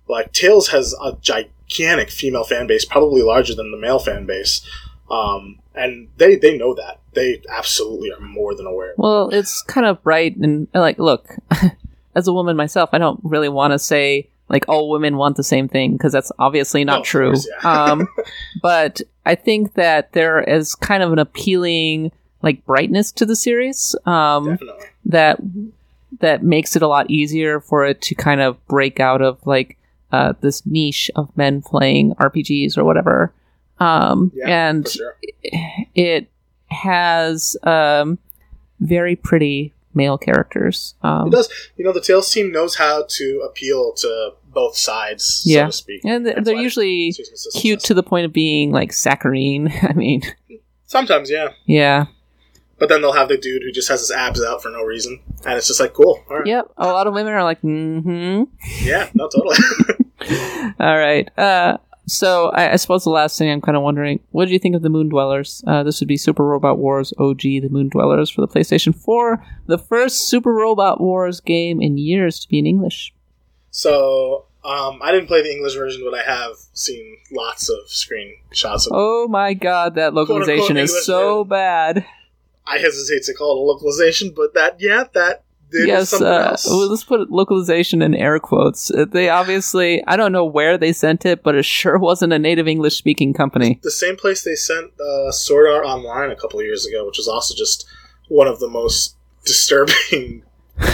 [0.07, 4.61] Like Tales has a gigantic female fan base, probably larger than the male fan base,
[5.09, 6.99] um, and they they know that.
[7.13, 8.95] They absolutely are more than aware.
[8.97, 11.29] well, it's kind of right and like, look,
[12.15, 15.44] as a woman myself, I don't really want to say like all women want the
[15.44, 17.32] same thing because that's obviously not of true.
[17.32, 17.84] course, yeah.
[17.84, 18.08] um,
[18.62, 23.96] but I think that there is kind of an appealing like brightness to the series
[24.06, 24.60] um,
[25.06, 25.39] that
[26.20, 29.78] that makes it a lot easier for it to kind of break out of like
[30.12, 33.34] uh, this niche of men playing RPGs or whatever.
[33.80, 35.16] Um, Yeah, and sure.
[35.96, 36.30] it
[36.68, 38.20] has um,
[38.80, 40.96] very pretty male characters.
[41.04, 41.50] Um, It does.
[41.78, 45.66] You know, the Tales team knows how to appeal to both sides, Yeah.
[45.66, 46.02] so to speak.
[46.06, 47.14] and they're, they're usually
[47.56, 49.72] cute to the point of being like saccharine.
[49.82, 50.22] I mean,
[50.86, 51.50] Sometimes, yeah.
[51.66, 52.06] yeah.
[52.78, 55.20] But then they'll have the dude who just has his abs out for no reason,
[55.46, 56.24] and it's just like, cool.
[56.30, 56.46] All right.
[56.48, 56.66] Yep.
[56.78, 58.44] A lot of women are like, mm-hmm.
[58.86, 59.10] Yeah.
[59.14, 59.56] No, totally.
[60.80, 61.28] All right.
[61.38, 64.60] Uh, so I, I suppose the last thing I'm kind of wondering, what do you
[64.60, 65.64] think of the Moon Dwellers?
[65.66, 69.43] Uh, this would be Super Robot Wars OG, the Moon Dwellers for the PlayStation 4,
[69.68, 73.14] the first Super Robot Wars game in years to be in English.
[73.72, 78.88] so, um, I didn't play the English version, but I have seen lots of screenshots
[78.88, 78.93] of.
[78.93, 81.49] Oh my god, that localization is English so version.
[81.49, 82.06] bad.
[82.66, 85.43] I hesitate to call it a localization, but that, yeah, that
[85.74, 88.91] yes, something uh, well, let's put localization in air quotes.
[88.91, 92.39] Uh, They obviously, I don't know where they sent it, but it sure wasn't a
[92.39, 93.80] native English speaking company.
[93.84, 97.17] the same place they sent uh, Sword Art Online a couple of years ago, which
[97.17, 97.86] was also just
[98.30, 99.15] one of the most
[99.45, 100.43] disturbing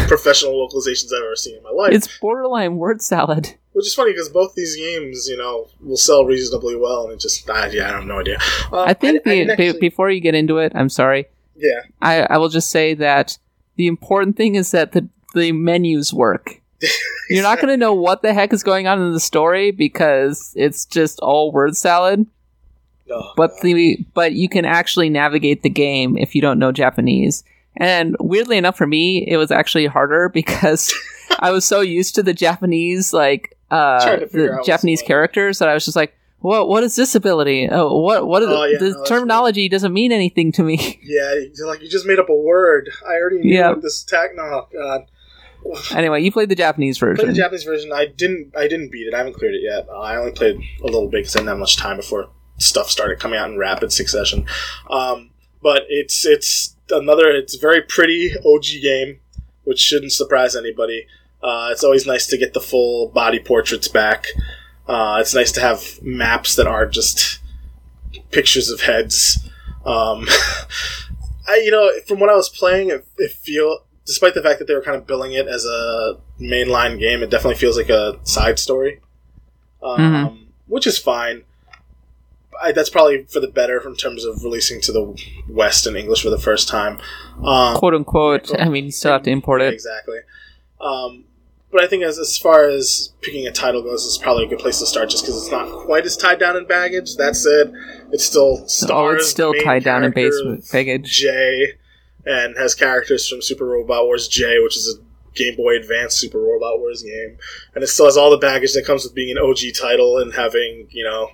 [0.08, 1.94] professional localizations I've ever seen in my life.
[1.94, 3.56] It's borderline word salad.
[3.74, 7.20] Which is funny because both these games, you know, will sell reasonably well, and it
[7.20, 8.38] just, uh, yeah, I have no idea.
[8.74, 11.28] Uh, I think I the, didn't actually- before you get into it, I'm sorry.
[11.56, 13.38] yeah, I, I will just say that
[13.80, 16.60] the important thing is that the, the menus work.
[17.30, 20.52] You're not going to know what the heck is going on in the story because
[20.58, 22.28] it's just all word salad.
[23.10, 23.60] Oh, But God.
[23.64, 27.46] the but you can actually navigate the game if you don't know Japanese.
[27.78, 30.94] And weirdly enough, for me, it was actually harder because
[31.40, 35.02] I was so used to the Japanese like uh, Trying to figure out the Japanese
[35.02, 37.68] characters that I was just like, what what is this ability?
[37.70, 41.00] Oh, what what is Oh, yeah, the no, terminology doesn't mean anything to me.
[41.04, 41.34] yeah,
[41.66, 42.90] like you just made up a word.
[43.08, 43.74] I already knew Yeah.
[43.82, 44.32] this attack.
[44.40, 45.06] Oh God.
[45.96, 47.28] anyway, you played the Japanese played version.
[47.28, 47.92] the Japanese version.
[47.92, 48.54] I didn't.
[48.58, 49.14] I didn't beat it.
[49.14, 49.88] I haven't cleared it yet.
[49.90, 52.90] Uh, I only played a little bit because I didn't have much time before stuff
[52.90, 54.46] started coming out in rapid succession.
[54.90, 55.32] Um,
[55.62, 59.20] but it's it's another it's a very pretty OG game,
[59.66, 61.06] which shouldn't surprise anybody.
[61.44, 64.28] Uh, it's always nice to get the full body portraits back.
[64.90, 67.40] Uh, it's nice to have maps that are just
[68.32, 69.38] pictures of heads.
[69.86, 70.26] Um,
[71.48, 74.68] I, you know, from what I was playing, it, it feel despite the fact that
[74.68, 78.20] they were kind of billing it as a mainline game, it definitely feels like a
[78.24, 79.00] side story,
[79.84, 80.38] um, Mhm.
[80.66, 81.44] which is fine.
[82.62, 85.16] I, that's probably for the better in terms of releasing to the
[85.48, 87.00] West in English for the first time.
[87.44, 88.52] Um, quote unquote.
[88.60, 89.74] I mean, you still have to import it.
[89.74, 90.18] Exactly.
[90.82, 91.26] Um,
[91.72, 94.60] but I think as, as far as picking a title goes, it's probably a good
[94.60, 97.16] place to start just because it's not quite as tied down in baggage.
[97.16, 97.74] That said,
[98.12, 100.36] it still stars Oh, it's still tied down in base
[100.72, 101.12] baggage.
[101.12, 101.74] J
[102.26, 106.40] and has characters from Super Robot Wars J, which is a Game Boy Advance Super
[106.40, 107.38] Robot Wars game.
[107.76, 110.34] And it still has all the baggage that comes with being an OG title and
[110.34, 111.30] having, you know,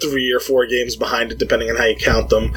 [0.00, 2.54] three or four games behind it, depending on how you count them.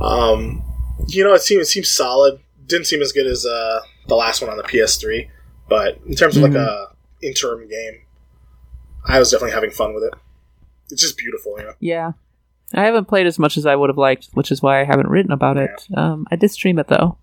[0.00, 0.62] Um,
[1.06, 2.40] you know, it seems, it seems solid.
[2.66, 5.28] Didn't seem as good as uh, the last one on the PS3,
[5.68, 6.66] but in terms of like Mhm.
[6.66, 6.86] a
[7.22, 8.00] interim game,
[9.04, 10.14] I was definitely having fun with it.
[10.90, 11.74] It's just beautiful, you know.
[11.80, 12.12] Yeah.
[12.74, 15.08] I haven't played as much as I would have liked, which is why I haven't
[15.08, 15.70] written about it.
[15.96, 17.16] Um, I did stream it though.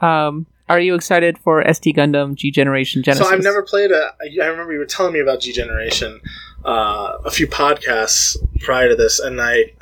[0.00, 3.26] Um, are you excited for SD Gundam G Generation Genesis?
[3.26, 4.12] So I've never played a.
[4.42, 6.20] I remember you were telling me about G Generation
[6.64, 9.72] uh, a few podcasts prior to this, and I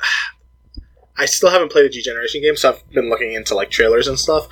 [1.17, 4.07] I still haven't played a G Generation game, so I've been looking into like trailers
[4.07, 4.47] and stuff,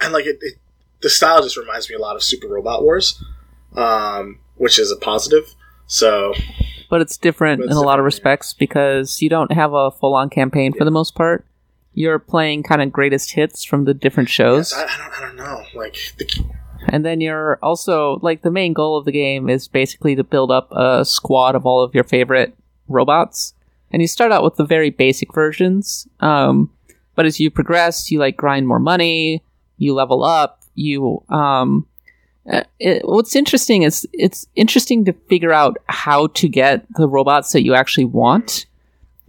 [0.00, 0.54] and like it, it
[1.02, 3.22] the style just reminds me a lot of Super Robot Wars,
[3.74, 5.54] um, which is a positive.
[5.86, 6.34] So
[6.88, 8.06] but it's different But in it's a lot of yeah.
[8.06, 11.44] respects because you don't have a full on campaign for the most part.
[11.94, 14.72] You're playing kind of greatest hits from the different shows.
[14.72, 16.44] I, I don't I don't know like the,
[16.88, 20.50] And then you're also like the main goal of the game is basically to build
[20.50, 22.54] up a squad of all of your favorite
[22.88, 23.54] robots.
[23.92, 26.06] And you start out with the very basic versions.
[26.20, 26.70] Um,
[27.14, 29.42] but as you progress, you like grind more money,
[29.78, 31.86] you level up, you um
[32.50, 37.50] uh, it, what's interesting is it's interesting to figure out how to get the robots
[37.52, 38.66] that you actually want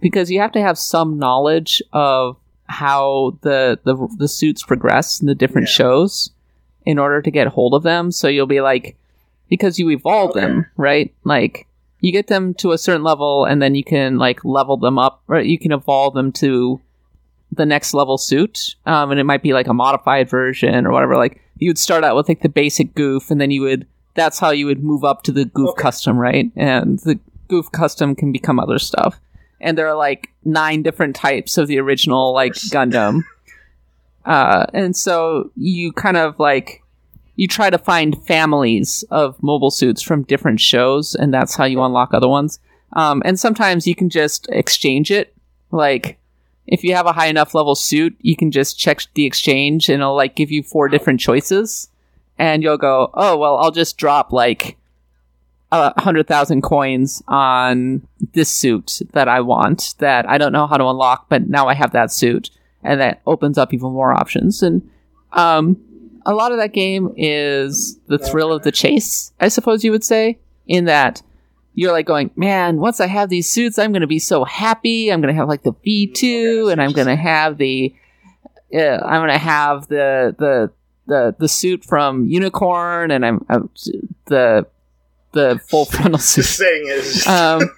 [0.00, 2.36] because you have to have some knowledge of
[2.66, 5.72] how the the, the suits progress in the different Yeah.
[5.72, 6.30] shows
[6.86, 8.12] in order to get hold of them.
[8.12, 8.96] So you'll be like,
[9.50, 10.40] because you evolve Okay.
[10.40, 11.12] them, right?
[11.24, 11.66] Like
[12.00, 15.22] you get them to a certain level, and then you can like level them up,
[15.26, 16.80] or you can evolve them to
[17.52, 18.74] the next level suit.
[18.86, 21.16] Um, and it might be like a modified version or whatever.
[21.16, 23.86] Like you would start out with like the basic Gouf, and then you would.
[24.14, 25.82] That's how you would move up to the Gouf Okay.
[25.82, 26.50] custom, right?
[26.56, 27.18] And the
[27.48, 29.20] Gouf custom can become other stuff.
[29.60, 32.52] And there are like nine different types of the original like.
[32.70, 33.22] Gundam.
[34.24, 36.82] Uh, and so you kind of like
[37.36, 41.80] you try to find families of mobile suits from different shows, and that's how you
[41.82, 42.58] unlock other ones.
[42.94, 45.34] Um, and sometimes you can just exchange it.
[45.70, 46.18] Like
[46.68, 50.00] if you have a high enough level suit, you can just check the exchange, and
[50.00, 51.88] it'll like give you four different choices,
[52.38, 54.76] and you'll go, oh well, I'll just drop like
[55.72, 60.76] a hundred thousand coins on this suit that I want that I don't know how
[60.76, 62.50] to unlock, but now I have that suit,
[62.82, 64.62] and that opens up even more options.
[64.62, 64.88] And
[65.32, 65.78] um,
[66.26, 70.04] a lot of that game is the thrill of the chase, I suppose you would
[70.04, 71.22] say, in that
[71.78, 75.12] you're like going, man, once I have these suits, I'm going to be so happy.
[75.12, 77.94] I'm going to have like the V2, and I'm going to have the,
[78.74, 80.72] uh, I'm going to have the the
[81.06, 83.70] the the suit from Unicorn, and I'm, I'm
[84.24, 84.66] the
[85.30, 87.70] the full frontal suit saying it is um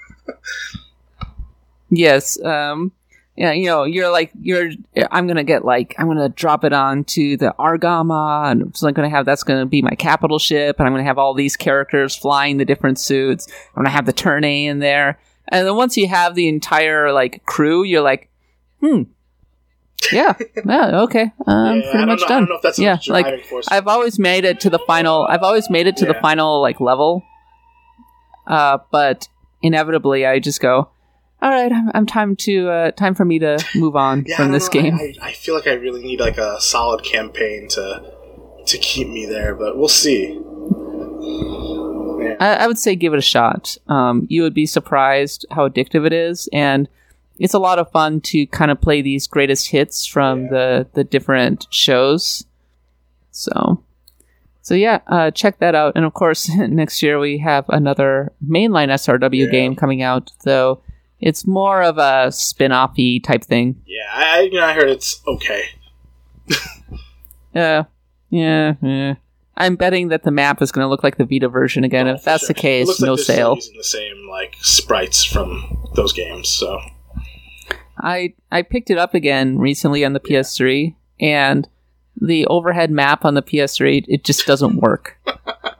[1.90, 2.92] yes um
[3.40, 4.70] yeah you know you're like you're
[5.10, 8.92] i'm gonna get like i'm gonna drop it on to the argama and so i'm
[8.92, 12.14] gonna have that's gonna be my capital ship and i'm gonna have all these characters
[12.14, 15.18] flying the different suits i'm gonna have the turn a in there
[15.48, 18.28] and then once you have the entire like crew you're like
[18.80, 19.02] hmm
[20.12, 20.34] yeah
[20.66, 22.98] yeah okay i'm yeah, pretty much know, I done don't know if that's a yeah
[23.08, 23.66] like force.
[23.70, 25.26] I've always made it to the final.
[25.28, 27.22] I've always made it to the final like level.
[28.46, 29.28] Uh, but
[29.62, 30.88] inevitably, I just go.
[31.42, 34.52] All right, I'm, I'm time to uh, time for me to move on Yeah, from
[34.52, 34.82] this know.
[34.82, 34.94] game.
[34.96, 38.12] I, I feel like I really need like a solid campaign to
[38.66, 40.38] to keep me there, but we'll see.
[42.22, 42.36] Yeah.
[42.38, 43.76] I, I would say give it a shot.
[43.88, 46.88] Um, you would be surprised how addictive it is, and
[47.38, 50.50] it's a lot of fun to kind of play these greatest hits from Yeah.
[50.50, 52.44] the the different shows.
[53.30, 53.82] So,
[54.60, 55.94] so yeah, uh, check that out.
[55.96, 60.82] And of course, next year we have another mainline SRW game coming out, though
[61.20, 63.80] it's more of a spin-offy type thing.
[63.86, 65.64] yeah, I, I- you know I heard it's okay.
[67.54, 67.84] Yeah, uh,
[68.30, 69.14] yeah, yeah.
[69.56, 72.08] I'm betting that the map is going to look like the Vita version again.
[72.08, 72.48] Oh, if that's sure.
[72.48, 73.54] the case, like no they're sale.
[73.56, 76.80] Using the same like sprites from those games, so
[77.98, 81.68] I I picked it up again recently on the PS3, and
[82.20, 85.18] the overhead map on the PS3 it just doesn't work.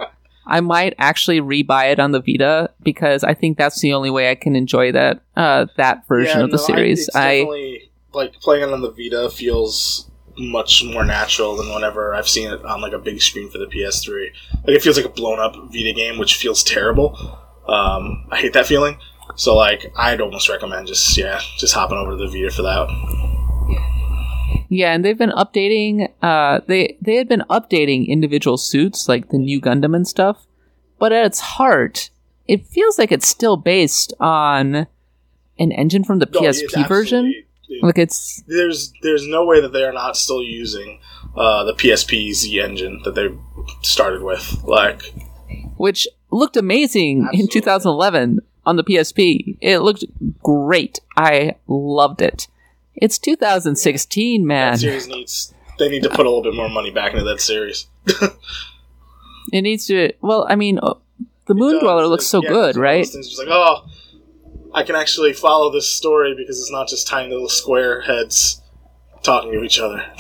[0.51, 4.31] I might actually rebuy it on the Vita because I think that's the only way
[4.31, 7.09] I can enjoy that uh, that version Yeah, of the no, I- series.
[7.09, 7.81] it's I,
[8.13, 12.65] like playing it on the Vita feels much more natural than whenever I've seen it
[12.65, 14.29] on like a big screen for the PS3.
[14.67, 17.17] Like it feels like a blown up Vita game, which feels terrible.
[17.69, 18.99] Um, I hate that feeling.
[19.37, 22.89] So like I'd almost recommend just yeah, just hopping over to the Vita for that.
[24.73, 26.09] Yeah, and they've been updating.
[26.23, 30.47] Uh, they they had been updating individual suits like the new Gundam and stuff,
[30.99, 32.11] but at its heart,
[32.47, 34.87] it feels like it's still based on
[35.59, 37.27] an engine from the No, PSP version.
[37.27, 40.99] absolutely- it- Like it's there's there's no way that they are not still using
[41.37, 43.29] uh, the PSP Z engine that they
[43.83, 44.63] started with.
[44.65, 45.03] Like
[45.77, 49.57] which looked amazing in 2011 on the PSP.
[49.61, 50.05] It looked
[50.43, 51.01] great.
[51.17, 52.47] I loved it.
[53.01, 54.73] It's 2016, man.
[54.73, 57.41] that series needs they need to put a little bit more money back into that
[57.41, 57.87] series.
[59.53, 60.13] It needs to.
[60.21, 60.95] Well, I mean, uh,
[61.47, 61.83] the Moon does.
[61.83, 63.05] Dweller looks so Yeah, good, it's one of right?
[63.05, 63.87] just like, oh,
[64.73, 68.61] I can actually follow this story because it's not just tiny little square heads
[69.23, 70.05] talking to each other.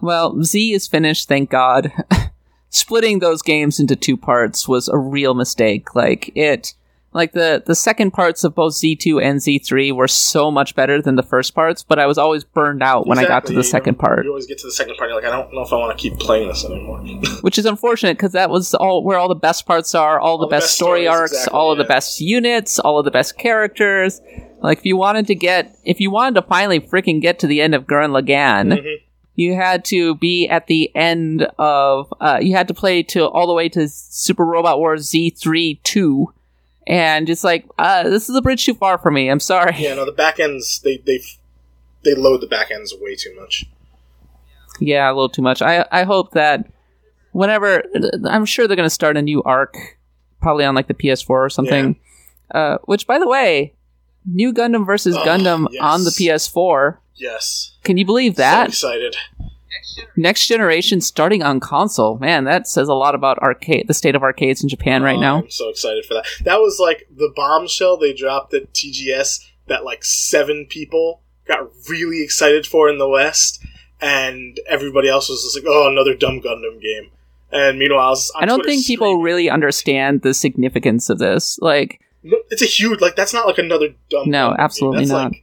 [0.00, 1.90] Well, Z is finished, thank God.
[2.70, 5.94] Splitting those games into two parts was a real mistake.
[5.96, 6.74] Like it
[7.12, 11.16] like the the second parts of both Z2 and Z3 were so much better than
[11.16, 13.62] the first parts, but I was always burned out when I got to the you
[13.62, 15.62] second know, part, You always get to the second part, you're like, I don't know
[15.62, 16.98] if I want to keep playing this anymore.
[17.40, 20.46] which is unfortunate because that was all where all the best parts are, all the
[20.46, 23.10] the best, best story stories, arcs, exactly, all of the best units, all of the
[23.10, 24.20] best characters.
[24.60, 27.60] Like if you wanted to get if you wanted to finally freaking get to the
[27.62, 28.96] end of Gurren Lagann, Mhm.
[29.34, 33.46] you had to be at the end of uh, you had to play to all
[33.46, 36.32] the way to Super Robot Wars Z3 2
[36.86, 39.28] and it's like uh, this is a bridge too far for me.
[39.28, 39.74] I'm sorry.
[39.78, 41.20] yeah, no, the back ends they they
[42.04, 43.64] they load the back ends way too much.
[44.80, 45.62] Yeah, a little too much.
[45.62, 46.66] I I hope that
[47.32, 47.82] whenever
[48.24, 49.76] I'm sure they're going to start a new arc
[50.40, 51.96] probably on like the PS4 or something.
[52.54, 53.74] Uh, which by the way,
[54.24, 55.82] new Gundam versus Oh, Gundam yes.
[55.82, 56.98] on the PS4.
[57.16, 58.72] Yes, Can you believe that?
[58.74, 58.96] so that?
[58.98, 59.16] excited.
[60.16, 62.18] Next generation starting on console.
[62.18, 65.20] Man, that says a lot about arcade the state of arcades in Japan right Oh,
[65.20, 65.38] now.
[65.42, 66.26] I'm so excited for that.
[66.44, 72.22] That was like the bombshell they dropped at TGS that like seven people got really
[72.22, 73.62] excited for in the West,
[74.00, 77.10] and everybody else was just like, "Oh, another dumb Gundam game."
[77.52, 79.22] And meanwhile, I, I don't Twitter think people screaming.
[79.22, 81.58] really understand the significance of this.
[81.60, 82.00] Like,
[82.50, 84.28] It's a huge like that's not like another dumb.
[84.30, 84.64] No, Gundam game.
[84.64, 85.32] absolutely that's not.
[85.32, 85.42] Like,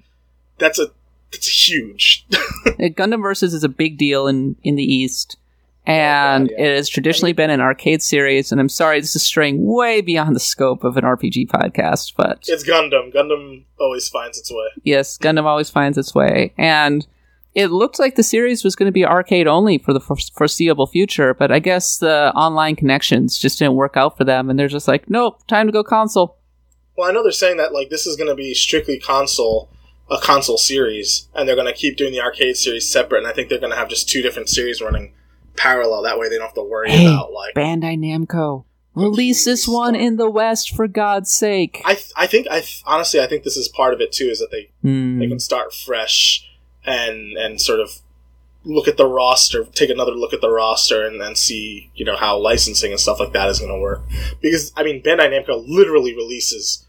[0.59, 0.87] that's a
[1.33, 2.25] that's huge.
[2.33, 5.37] uh, Gundam Versus is a big deal in in the East,
[5.85, 6.65] and God, yeah.
[6.65, 8.51] it has traditionally been an arcade series.
[8.51, 12.45] And I'm sorry, this is straying way beyond the scope of an RPG podcast, but
[12.47, 13.13] it's Gundam.
[13.13, 14.67] Gundam always finds its way.
[14.83, 17.05] yes, Gundam always finds its way, and.
[17.55, 20.87] It looked like the series was going to be arcade only for the fore- foreseeable
[20.87, 24.67] future, but I guess the online connections just didn't work out for them, and they're
[24.67, 26.39] just like, nope, time to go console.
[26.97, 29.69] Well, I know they're saying that like this is going to be strictly console,
[30.11, 33.19] a console series, and they're going to keep doing the arcade series separate.
[33.19, 35.13] And I think they're going to have just two different series running
[35.55, 36.01] parallel.
[36.03, 37.55] That way, they don't have to worry Hey, about like.
[37.55, 41.81] Bandai Namco, release this one in the West for God's sake.
[41.85, 44.25] I th- I think I th- honestly I think this is part of it too.
[44.25, 45.19] Is that they Hmm.
[45.19, 46.47] they can start fresh
[46.85, 47.99] and and sort of
[48.65, 52.15] look at the roster, take another look at the roster, and then see you know
[52.15, 54.01] how licensing and stuff like that is going to work.
[54.41, 56.85] Because I mean, Bandai Namco literally releases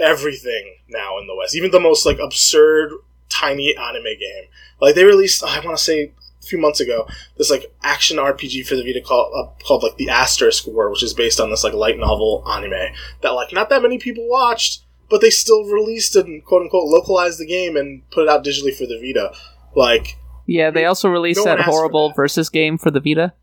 [0.00, 2.92] everything now in the West, even the most like absurd
[3.28, 4.44] tiny anime game.
[4.80, 8.66] Like they released, I want to say a few months ago, this like action RPG
[8.66, 11.62] for the Vita called uh, called like the Asterisk War, which is based on this
[11.64, 16.16] like light novel anime that like not that many people watched, but they still released
[16.16, 19.32] and quote unquote localized the game and put it out digitally for the Vita.
[19.76, 22.16] Like, Yeah, they also released No that horrible that.
[22.16, 23.34] versus game for the Vita.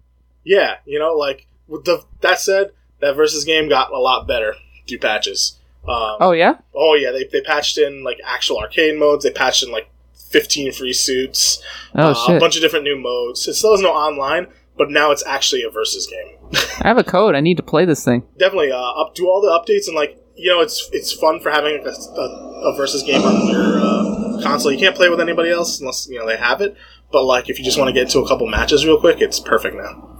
[0.44, 4.56] yeah, you know, like with the that said, that versus game got a lot better
[4.88, 5.57] through patches.
[5.88, 9.24] Um, Oh yeah, Oh yeah, they, they patched in like actual arcade modes.
[9.24, 9.90] They patched in like
[10.30, 11.62] fifteen free suits.
[11.96, 13.48] oh uh, a bunch of different new modes.
[13.48, 16.36] It still has no online, but now it's actually a versus game.
[16.84, 17.36] I have a code.
[17.36, 18.24] I need to play this thing.
[18.38, 21.50] Definitely uh, up do all the updates and like you know it's it's fun for
[21.52, 24.72] having a, a, a versus game on your uh, console.
[24.72, 26.76] You can't play with anybody else unless you know they have it.
[27.12, 29.40] But like if you just want to get into a couple matches real quick, it's
[29.40, 30.17] perfect now.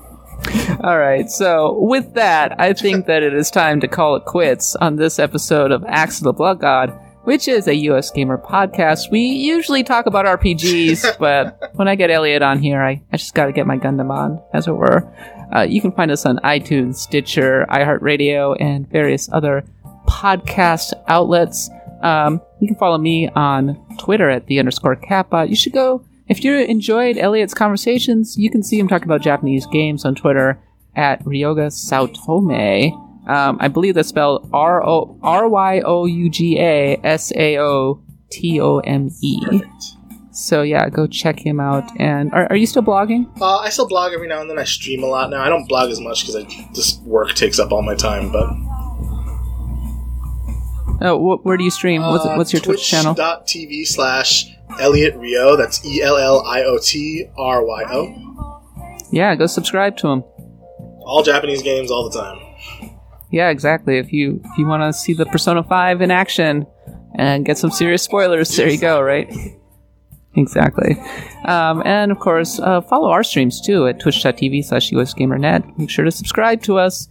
[0.84, 4.76] All right, so with that, I think that it is time to call it quits
[4.76, 9.12] on this episode of Axe of the Blood God, which is a USgamer podcast.
[9.12, 13.34] We usually talk about RPGs, but when I get Elliot on here, I, I just
[13.34, 15.12] got to get my Gundam on, as it were.
[15.56, 19.66] Uh, you can find us on iTunes, Stitcher, iHeartRadio, and various other
[20.08, 21.70] podcast outlets.
[22.02, 25.48] Um, you can follow me on Twitter at the underscore kappa.
[25.48, 28.38] You should go if you enjoyed Elliot's conversations.
[28.38, 30.60] You can see him talk about Japanese games on Twitter
[30.96, 32.92] at Ryoga Saotome.
[33.30, 37.58] Um, I believe that's spelled R O R Y O U G A S A
[37.60, 38.02] O
[38.32, 39.62] T O M E.
[40.32, 41.90] So yeah, go check him out.
[42.00, 43.30] And are, are you still blogging?
[43.42, 44.60] Uh, I still blog every now and then.
[44.60, 45.44] I stream a lot now.
[45.44, 48.32] I don't blog as much because this work takes up all my time.
[48.32, 48.50] But
[51.02, 52.02] Oh, wh- where do you stream?
[52.02, 53.14] What's, uh, what's your Twitch channel?
[53.16, 55.56] Twitch.tv slash Elliot Ryo.
[55.56, 59.04] That's E L L I O T R Y O.
[59.12, 60.24] Yeah, go subscribe to him.
[61.02, 62.40] All Japanese games all the time.
[63.32, 63.98] Yeah, exactly.
[63.98, 66.66] If you if you want to see the Persona Five in action
[67.16, 69.02] and get some serious spoilers, there you go.
[69.02, 69.34] Right.
[70.36, 70.96] Exactly.
[71.46, 75.78] Um, and of course, uh, follow our streams too at twitch.tv slash usgamernet.
[75.80, 77.08] Make sure to subscribe to us.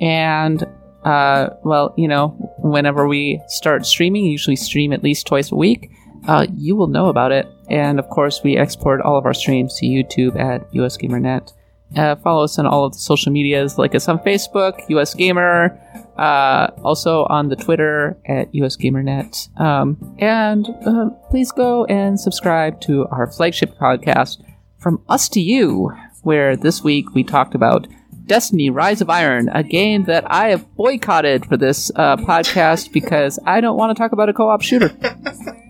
[0.00, 0.64] And,
[1.04, 2.28] uh, well, you know,
[2.58, 5.90] whenever we start streaming, usually stream at least twice a week,
[6.28, 7.46] uh, you will know about it.
[7.68, 11.52] And of course, we export all of our streams to YouTube at US usgamernet.
[11.96, 15.76] Uh, follow us on all of the social medias, like us on Facebook, USgamer,
[16.16, 19.58] uh, also on the Twitter at USGamerNet.
[19.60, 24.40] Um, and uh, please go and subscribe to our flagship podcast,
[24.78, 25.92] From Us to You,
[26.22, 27.88] where this week we talked about
[28.30, 33.40] Destiny Rise of Iron, a game that I have boycotted for this uh, podcast because
[33.44, 34.90] I don't want to talk about a co op shooter.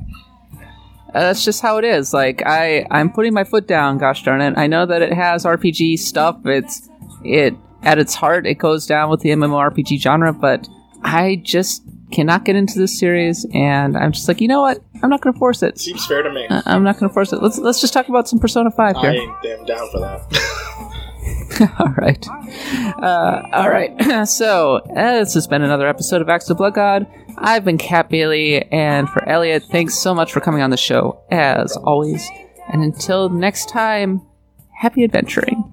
[1.12, 2.14] Uh, that's just how it is.
[2.14, 3.98] Like I, I'm putting my foot down.
[3.98, 4.56] Gosh darn it!
[4.56, 6.38] I know that it has RPG stuff.
[6.44, 6.88] It's
[7.24, 8.46] it at its heart.
[8.46, 10.68] It goes down with the MMORPG genre, but
[11.02, 11.82] I just
[12.12, 14.84] cannot get into this series, and I'm just like, you know what?
[15.02, 15.80] I'm not going to force it.
[15.80, 16.46] Seems fair to me.
[16.48, 17.42] I- I'm not going to force it.
[17.42, 19.10] Let's let's just talk about some Persona Five I here.
[19.22, 20.96] ain't damn down for that.
[21.78, 22.26] all right,
[23.02, 24.24] uh, all right.
[24.28, 27.06] so uh, this has been another episode of Axe of Blood God.
[27.38, 31.22] I've been Kat Bailey, and for Elliot, thanks so much for coming on the show
[31.30, 32.28] as always.
[32.72, 34.22] And until next time,
[34.72, 35.64] happy adventuring.